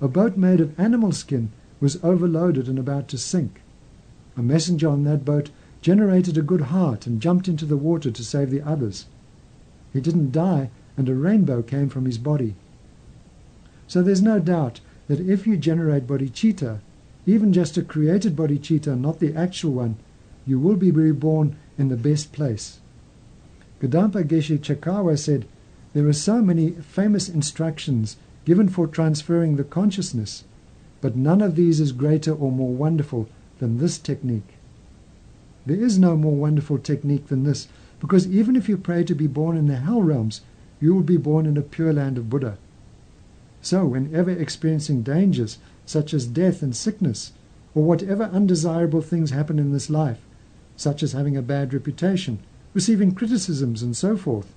a 0.00 0.08
boat 0.08 0.36
made 0.36 0.60
of 0.60 0.78
animal 0.78 1.12
skin 1.12 1.50
was 1.80 2.02
overloaded 2.04 2.68
and 2.68 2.78
about 2.78 3.08
to 3.08 3.18
sink. 3.18 3.60
A 4.36 4.42
messenger 4.42 4.88
on 4.88 5.04
that 5.04 5.24
boat 5.24 5.50
generated 5.80 6.36
a 6.36 6.42
good 6.42 6.62
heart 6.62 7.06
and 7.06 7.22
jumped 7.22 7.48
into 7.48 7.64
the 7.64 7.76
water 7.76 8.10
to 8.10 8.24
save 8.24 8.50
the 8.50 8.60
others. 8.62 9.06
He 9.92 10.00
didn't 10.00 10.32
die, 10.32 10.70
and 10.96 11.08
a 11.08 11.14
rainbow 11.14 11.62
came 11.62 11.88
from 11.88 12.04
his 12.04 12.18
body. 12.18 12.54
So 13.86 14.02
there's 14.02 14.22
no 14.22 14.38
doubt 14.38 14.80
that 15.08 15.20
if 15.20 15.46
you 15.46 15.56
generate 15.56 16.06
bodhicitta, 16.06 16.80
even 17.24 17.52
just 17.52 17.76
a 17.76 17.82
created 17.82 18.36
bodhicitta, 18.36 18.98
not 18.98 19.20
the 19.20 19.34
actual 19.34 19.72
one, 19.72 19.96
you 20.46 20.58
will 20.58 20.76
be 20.76 20.90
reborn 20.90 21.56
in 21.78 21.88
the 21.88 21.96
best 21.96 22.32
place. 22.32 22.78
Kadampa 23.80 24.24
Geshe 24.24 24.58
Chekawa 24.58 25.18
said, 25.18 25.46
There 25.92 26.06
are 26.06 26.12
so 26.12 26.40
many 26.40 26.70
famous 26.70 27.28
instructions 27.28 28.16
given 28.44 28.68
for 28.68 28.86
transferring 28.86 29.56
the 29.56 29.64
consciousness, 29.64 30.44
but 31.00 31.16
none 31.16 31.42
of 31.42 31.56
these 31.56 31.80
is 31.80 31.92
greater 31.92 32.32
or 32.32 32.50
more 32.50 32.72
wonderful 32.72 33.28
than 33.58 33.78
this 33.78 33.98
technique. 33.98 34.54
There 35.66 35.76
is 35.76 35.98
no 35.98 36.16
more 36.16 36.36
wonderful 36.36 36.78
technique 36.78 37.26
than 37.26 37.44
this, 37.44 37.68
because 38.00 38.26
even 38.28 38.56
if 38.56 38.68
you 38.68 38.76
pray 38.76 39.04
to 39.04 39.14
be 39.14 39.26
born 39.26 39.56
in 39.56 39.66
the 39.66 39.76
hell 39.76 40.02
realms, 40.02 40.42
you 40.80 40.94
will 40.94 41.02
be 41.02 41.16
born 41.16 41.46
in 41.46 41.56
a 41.56 41.62
pure 41.62 41.92
land 41.92 42.18
of 42.18 42.30
Buddha. 42.30 42.56
So, 43.62 43.84
whenever 43.86 44.30
experiencing 44.30 45.02
dangers 45.02 45.58
such 45.84 46.14
as 46.14 46.26
death 46.26 46.62
and 46.62 46.74
sickness, 46.74 47.32
or 47.74 47.82
whatever 47.82 48.24
undesirable 48.24 49.02
things 49.02 49.30
happen 49.30 49.58
in 49.58 49.72
this 49.72 49.90
life, 49.90 50.20
such 50.76 51.02
as 51.02 51.12
having 51.12 51.36
a 51.36 51.42
bad 51.42 51.72
reputation, 51.72 52.38
receiving 52.74 53.14
criticisms, 53.14 53.82
and 53.82 53.96
so 53.96 54.16
forth, 54.16 54.54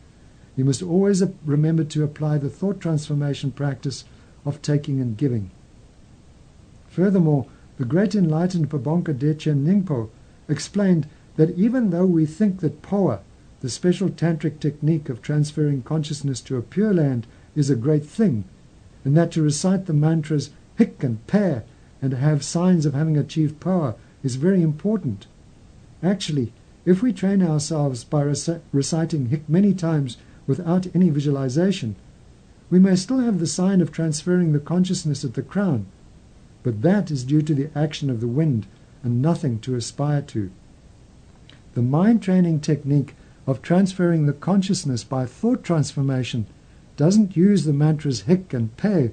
you 0.56 0.66
must 0.66 0.84
always 0.84 1.24
remember 1.46 1.84
to 1.86 2.04
apply 2.04 2.38
the 2.38 2.50
thought 2.50 2.82
transformation 2.82 3.52
practice 3.52 4.04
of 4.46 4.62
taking 4.62 5.00
and 5.00 5.18
giving. 5.18 5.52
Furthermore, 6.90 7.46
the 7.78 7.86
great 7.86 8.14
enlightened 8.14 8.70
Pabonka 8.70 9.14
Dechen 9.14 9.64
Nyingpo 9.64 10.10
explained 10.50 11.08
that 11.38 11.52
even 11.52 11.92
though 11.92 12.06
we 12.06 12.26
think 12.26 12.60
that 12.60 12.82
powa 12.82 13.20
the 13.62 13.70
special 13.70 14.10
tantric 14.10 14.60
technique 14.60 15.10
of 15.10 15.22
transferring 15.22 15.82
consciousness 15.82 16.40
to 16.42 16.58
a 16.58 16.62
pure 16.62 16.94
land 16.94 17.28
is 17.56 17.70
a 17.70 17.76
great 17.76 18.06
thing, 18.06 18.46
and 19.04 19.16
that 19.18 19.32
to 19.32 19.42
recite 19.42 19.86
the 19.86 19.94
mantras 19.94 20.50
hik 20.78 21.04
and 21.04 21.26
pair 21.28 21.64
and 22.02 22.14
have 22.14 22.44
signs 22.44 22.86
of 22.86 22.94
having 22.94 23.18
achieved 23.18 23.60
power 23.60 23.96
is 24.24 24.36
very 24.36 24.62
important. 24.62 25.28
Actually, 26.02 26.54
if 26.86 27.02
we 27.02 27.12
train 27.12 27.42
ourselves 27.42 28.04
by 28.04 28.24
rec- 28.24 28.62
reciting 28.72 29.28
hik 29.28 29.48
many 29.50 29.74
times 29.74 30.18
without 30.48 30.88
any 30.96 31.10
visualization, 31.10 31.96
we 32.70 32.80
may 32.80 32.96
still 32.96 33.20
have 33.20 33.40
the 33.40 33.48
sign 33.48 33.82
of 33.82 33.92
transferring 33.92 34.54
the 34.54 34.60
consciousness 34.60 35.26
at 35.26 35.34
the 35.34 35.42
crown, 35.42 35.88
but 36.64 36.82
that 36.82 37.12
is 37.12 37.24
due 37.24 37.42
to 37.42 37.54
the 37.54 37.70
action 37.78 38.10
of 38.10 38.22
the 38.22 38.28
wind 38.28 38.66
and 39.04 39.22
nothing 39.22 39.60
to 39.60 39.76
aspire 39.76 40.22
to. 40.22 40.52
The 41.74 41.82
mind 41.82 42.22
training 42.22 42.62
technique 42.62 43.16
of 43.46 43.62
transferring 43.62 44.26
the 44.26 44.34
consciousness 44.34 45.04
by 45.04 45.26
thought 45.26 45.64
transformation 45.64 46.46
doesn't 46.98 47.38
use 47.38 47.64
the 47.64 47.74
mantras 47.74 48.22
hik 48.22 48.54
and 48.54 48.76
pe, 48.78 49.12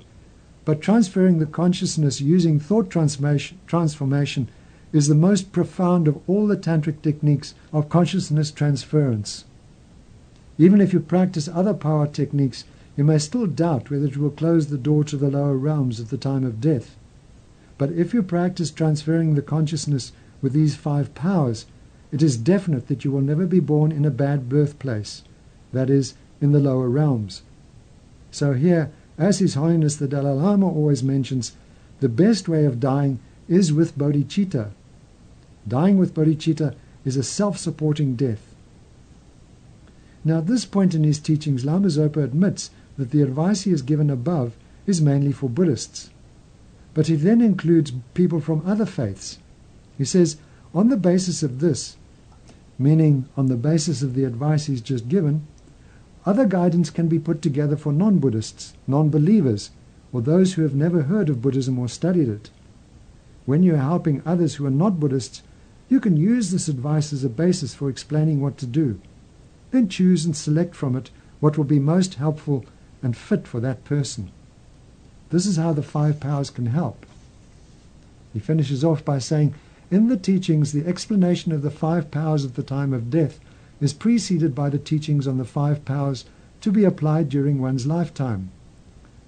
but 0.65 0.81
transferring 0.81 1.39
the 1.39 1.47
consciousness 1.47 2.21
using 2.21 2.59
thought 2.59 2.91
transformation, 2.91 3.59
transformation 3.67 4.49
is 4.97 5.09
the 5.09 5.15
most 5.15 5.53
profound 5.53 6.09
of 6.09 6.19
all 6.27 6.47
the 6.47 6.57
tantric 6.57 7.03
techniques 7.03 7.55
of 7.73 7.89
consciousness 7.89 8.51
transference. 8.51 9.45
Even 10.59 10.81
if 10.81 10.93
you 10.93 11.01
practice 11.01 11.49
other 11.49 11.75
powa 11.75 12.11
techniques, 12.11 12.65
you 12.97 13.05
may 13.05 13.19
still 13.19 13.47
doubt 13.47 13.91
whether 13.91 14.07
it 14.07 14.17
will 14.17 14.31
close 14.31 14.69
the 14.69 14.79
door 14.79 15.05
to 15.05 15.19
the 15.19 15.31
lower 15.31 15.57
realms 15.57 16.01
at 16.01 16.09
the 16.09 16.17
time 16.17 16.45
of 16.45 16.63
death. 16.63 16.97
But 17.77 17.93
if 17.93 18.15
you 18.15 18.23
practice 18.23 18.71
transferring 18.71 19.35
the 19.35 19.43
consciousness 19.43 20.13
with 20.41 20.55
these 20.55 20.77
five 20.77 21.15
powers, 21.15 21.67
it 22.11 22.23
is 22.23 22.39
definite 22.39 22.89
that 22.89 23.05
you 23.05 23.11
will 23.11 23.21
never 23.21 23.45
be 23.45 23.61
born 23.61 23.93
in 23.93 24.07
a 24.07 24.11
bad 24.11 24.49
birthplace, 24.49 25.23
that 25.73 25.91
is, 25.91 26.15
in 26.41 26.53
the 26.53 26.61
lower 26.61 26.89
realms. 26.89 27.43
So 28.31 28.55
here, 28.55 28.91
as 29.19 29.41
His 29.41 29.55
Holiness 29.55 29.97
the 29.97 30.09
Dalai 30.09 30.33
Lama 30.33 30.69
always 30.69 31.03
mentions, 31.03 31.53
the 32.01 32.09
best 32.09 32.49
way 32.49 32.65
of 32.65 32.81
dying 32.81 33.19
is 33.49 33.73
with 33.73 33.99
bodhicitta. 33.99 34.71
Dying 35.69 35.99
with 35.99 36.15
bodhicitta 36.15 36.75
is 37.05 37.17
a 37.17 37.23
self-supporting 37.23 38.17
death. 38.17 38.55
Now 40.25 40.39
at 40.39 40.47
this 40.47 40.65
point 40.65 40.95
in 40.95 41.05
his 41.05 41.19
teachings, 41.19 41.65
Lama 41.65 41.89
Zopa 41.89 42.23
admits 42.23 42.71
that 42.97 43.11
the 43.11 43.23
advice 43.23 43.63
he 43.63 43.71
has 43.71 43.83
given 43.83 44.11
above 44.11 44.57
is 44.87 45.01
mainly 45.01 45.33
for 45.33 45.49
Buddhists. 45.49 46.11
But 46.95 47.09
he 47.09 47.15
then 47.15 47.41
includes 47.41 47.93
people 48.15 48.41
from 48.41 48.63
other 48.67 48.87
faiths. 48.87 49.39
He 49.99 50.05
says, 50.05 50.37
on 50.75 50.89
the 50.89 50.97
basis 50.97 51.43
of 51.43 51.61
this, 51.61 51.97
meaning 52.79 53.29
on 53.37 53.47
the 53.47 53.57
basis 53.57 54.03
of 54.03 54.15
the 54.15 54.25
advice 54.25 54.67
he's 54.67 54.81
just 54.81 55.09
given, 55.09 55.47
other 56.25 56.45
guidance 56.45 56.91
can 56.91 57.07
be 57.09 57.19
put 57.19 57.41
together 57.41 57.77
for 57.77 57.93
non 57.93 58.19
Buddhists, 58.19 58.75
non 58.87 59.11
believers, 59.11 59.71
or 60.13 60.21
those 60.21 60.55
who 60.55 60.63
have 60.63 60.75
never 60.75 61.03
heard 61.03 61.29
of 61.29 61.43
Buddhism 61.43 61.79
or 61.79 61.89
studied 61.89 62.29
it. 62.29 62.51
When 63.45 63.63
you 63.63 63.75
are 63.75 63.79
helping 63.79 64.23
others 64.27 64.57
who 64.57 64.67
are 64.67 64.71
not 64.71 64.99
Buddhists, 64.99 65.43
you 65.89 66.01
can 66.01 66.17
use 66.17 66.51
this 66.51 66.69
advice 66.69 67.13
as 67.13 67.23
a 67.23 67.29
basis 67.29 67.75
for 67.75 67.89
explaining 67.89 68.41
what 68.41 68.59
to 68.59 68.67
do. 68.67 69.01
Then 69.71 69.89
choose 69.89 70.25
and 70.25 70.37
select 70.37 70.75
from 70.75 70.97
it 70.97 71.11
what 71.41 71.57
will 71.57 71.65
be 71.65 71.79
most 71.79 72.15
helpful 72.15 72.65
and 73.03 73.17
fit 73.17 73.47
for 73.47 73.61
that 73.61 73.85
person. 73.85 74.31
This 75.31 75.47
is 75.47 75.57
how 75.57 75.73
the 75.73 75.83
five 75.83 76.19
powers 76.19 76.51
can 76.51 76.67
help. 76.67 77.07
He 78.33 78.41
finishes 78.41 78.85
off 78.85 79.05
by 79.05 79.19
saying, 79.19 79.55
In 79.91 80.09
the 80.09 80.17
teachings, 80.17 80.73
the 80.73 80.87
explanation 80.87 81.53
of 81.53 81.63
the 81.63 81.71
five 81.71 82.11
powers 82.11 82.45
at 82.45 82.55
the 82.55 82.63
time 82.63 82.93
of 82.93 83.11
death 83.11 83.39
is 83.81 83.93
preceded 83.93 84.55
by 84.55 84.71
the 84.71 84.79
teachings 84.79 85.27
on 85.27 85.39
the 85.39 85.45
five 85.45 85.85
powers 85.85 86.25
to 86.61 86.73
be 86.73 86.85
applied 86.85 87.29
during 87.29 87.61
one's 87.61 87.87
lifetime. 87.87 88.51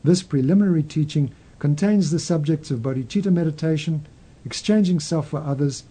This 0.03 0.23
preliminary 0.23 0.83
teaching 0.83 1.31
contains 1.59 2.11
the 2.11 2.18
subjects 2.18 2.71
of 2.71 2.81
bodhicitta 2.81 3.33
meditation, 3.33 4.07
exchanging 4.44 5.01
self 5.01 5.29
for 5.29 5.40
others, 5.40 5.85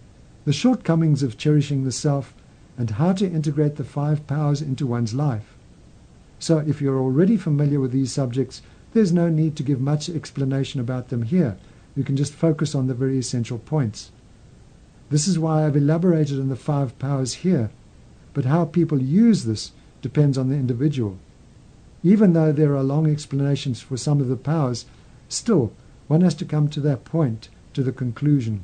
the 0.44 0.52
shortcomings 0.52 1.22
of 1.22 1.36
cherishing 1.36 1.84
the 1.84 1.92
self, 1.92 2.34
and 2.76 2.90
how 2.90 3.12
to 3.12 3.26
integrate 3.26 3.76
the 3.76 3.84
five 3.84 4.26
powers 4.26 4.62
into 4.62 4.86
one's 4.86 5.14
life. 5.14 5.56
So, 6.38 6.58
if 6.58 6.80
you're 6.80 6.98
already 6.98 7.36
familiar 7.36 7.80
with 7.80 7.90
these 7.90 8.12
subjects, 8.12 8.62
there's 8.92 9.12
no 9.12 9.28
need 9.28 9.56
to 9.56 9.62
give 9.62 9.80
much 9.80 10.08
explanation 10.08 10.80
about 10.80 11.08
them 11.08 11.22
here. 11.22 11.56
You 11.96 12.04
can 12.04 12.16
just 12.16 12.32
focus 12.32 12.74
on 12.74 12.86
the 12.86 12.94
very 12.94 13.18
essential 13.18 13.58
points. 13.58 14.12
This 15.10 15.26
is 15.26 15.38
why 15.38 15.66
I've 15.66 15.76
elaborated 15.76 16.38
on 16.38 16.48
the 16.48 16.56
five 16.56 16.98
powers 16.98 17.34
here, 17.34 17.70
but 18.34 18.44
how 18.44 18.64
people 18.64 19.02
use 19.02 19.44
this 19.44 19.72
depends 20.00 20.38
on 20.38 20.48
the 20.48 20.54
individual. 20.54 21.18
Even 22.04 22.32
though 22.32 22.52
there 22.52 22.76
are 22.76 22.84
long 22.84 23.10
explanations 23.10 23.80
for 23.80 23.96
some 23.96 24.20
of 24.20 24.28
the 24.28 24.36
powers, 24.36 24.86
still 25.28 25.72
one 26.06 26.20
has 26.20 26.34
to 26.34 26.44
come 26.44 26.68
to 26.68 26.80
that 26.80 27.04
point, 27.04 27.48
to 27.74 27.82
the 27.82 27.92
conclusion. 27.92 28.62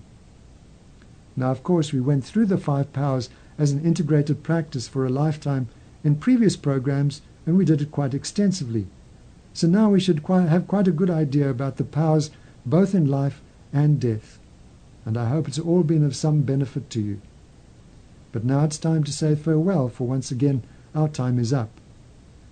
Now, 1.36 1.50
of 1.50 1.62
course, 1.62 1.92
we 1.92 2.00
went 2.00 2.24
through 2.24 2.46
the 2.46 2.58
five 2.58 2.92
powers 2.92 3.28
as 3.58 3.72
an 3.72 3.84
integrated 3.84 4.42
practice 4.42 4.88
for 4.88 5.04
a 5.04 5.10
lifetime 5.10 5.68
in 6.02 6.16
previous 6.16 6.56
programs, 6.56 7.22
and 7.46 7.56
we 7.56 7.64
did 7.64 7.80
it 7.80 7.90
quite 7.90 8.14
extensively. 8.14 8.86
So 9.52 9.66
now 9.66 9.90
we 9.90 10.00
should 10.00 10.22
quite 10.22 10.48
have 10.48 10.66
quite 10.66 10.88
a 10.88 10.92
good 10.92 11.10
idea 11.10 11.48
about 11.48 11.76
the 11.76 11.84
powers 11.84 12.30
both 12.66 12.94
in 12.94 13.06
life 13.06 13.40
and 13.72 14.00
death. 14.00 14.38
And 15.04 15.16
I 15.16 15.28
hope 15.28 15.48
it's 15.48 15.58
all 15.58 15.82
been 15.82 16.04
of 16.04 16.16
some 16.16 16.42
benefit 16.42 16.88
to 16.90 17.00
you. 17.00 17.20
But 18.32 18.44
now 18.44 18.64
it's 18.64 18.78
time 18.78 19.04
to 19.04 19.12
say 19.12 19.34
farewell, 19.34 19.88
for 19.88 20.06
once 20.06 20.30
again 20.30 20.62
our 20.94 21.08
time 21.08 21.38
is 21.38 21.52
up. 21.52 21.70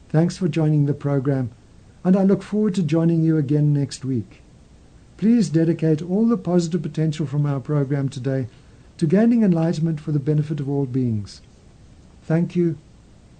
Thanks 0.09 0.37
for 0.37 0.49
joining 0.49 0.87
the 0.87 0.95
program, 0.95 1.51
and 2.05 2.17
I 2.17 2.25
look 2.25 2.43
forward 2.43 2.75
to 2.75 2.83
joining 2.83 3.23
you 3.23 3.39
again 3.39 3.73
next 3.73 4.05
week. 4.05 4.43
Please 5.17 5.49
dedicate 5.49 6.03
all 6.03 6.27
the 6.27 6.37
positive 6.37 6.83
potential 6.83 7.27
from 7.27 7.47
our 7.47 7.61
program 7.61 8.09
today 8.09 8.47
to 9.03 9.09
gaining 9.09 9.43
enlightenment 9.43 10.01
for 10.01 10.13
the 10.13 10.21
benefit 10.21 10.61
of 10.61 10.69
all 10.69 10.87
beings. 10.87 11.41
Thank 12.23 12.55
you, 12.55 12.79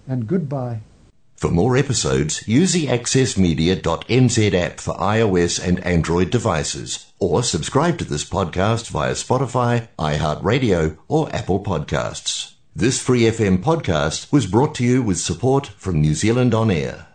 and 0.05 0.27
goodbye. 0.27 0.81
For 1.37 1.49
more 1.49 1.77
episodes, 1.77 2.45
use 2.45 2.73
the 2.73 2.87
accessmedia.nz 2.87 4.53
app 4.53 4.81
for 4.81 4.93
iOS 4.95 5.65
and 5.65 5.79
Android 5.85 6.31
devices, 6.31 7.09
or 7.17 7.43
subscribe 7.43 7.97
to 7.99 8.03
this 8.03 8.25
podcast 8.29 8.89
via 8.89 9.13
Spotify, 9.13 9.87
iHeartRadio, 9.97 10.97
or 11.07 11.33
Apple 11.33 11.63
Podcasts. 11.63 12.55
This 12.75 13.01
Free 13.01 13.21
FM 13.21 13.63
podcast 13.63 14.33
was 14.33 14.45
brought 14.45 14.75
to 14.75 14.83
you 14.83 15.01
with 15.01 15.17
support 15.17 15.67
from 15.67 16.01
New 16.01 16.13
Zealand 16.13 16.53
On 16.53 16.69
Air. 16.69 17.07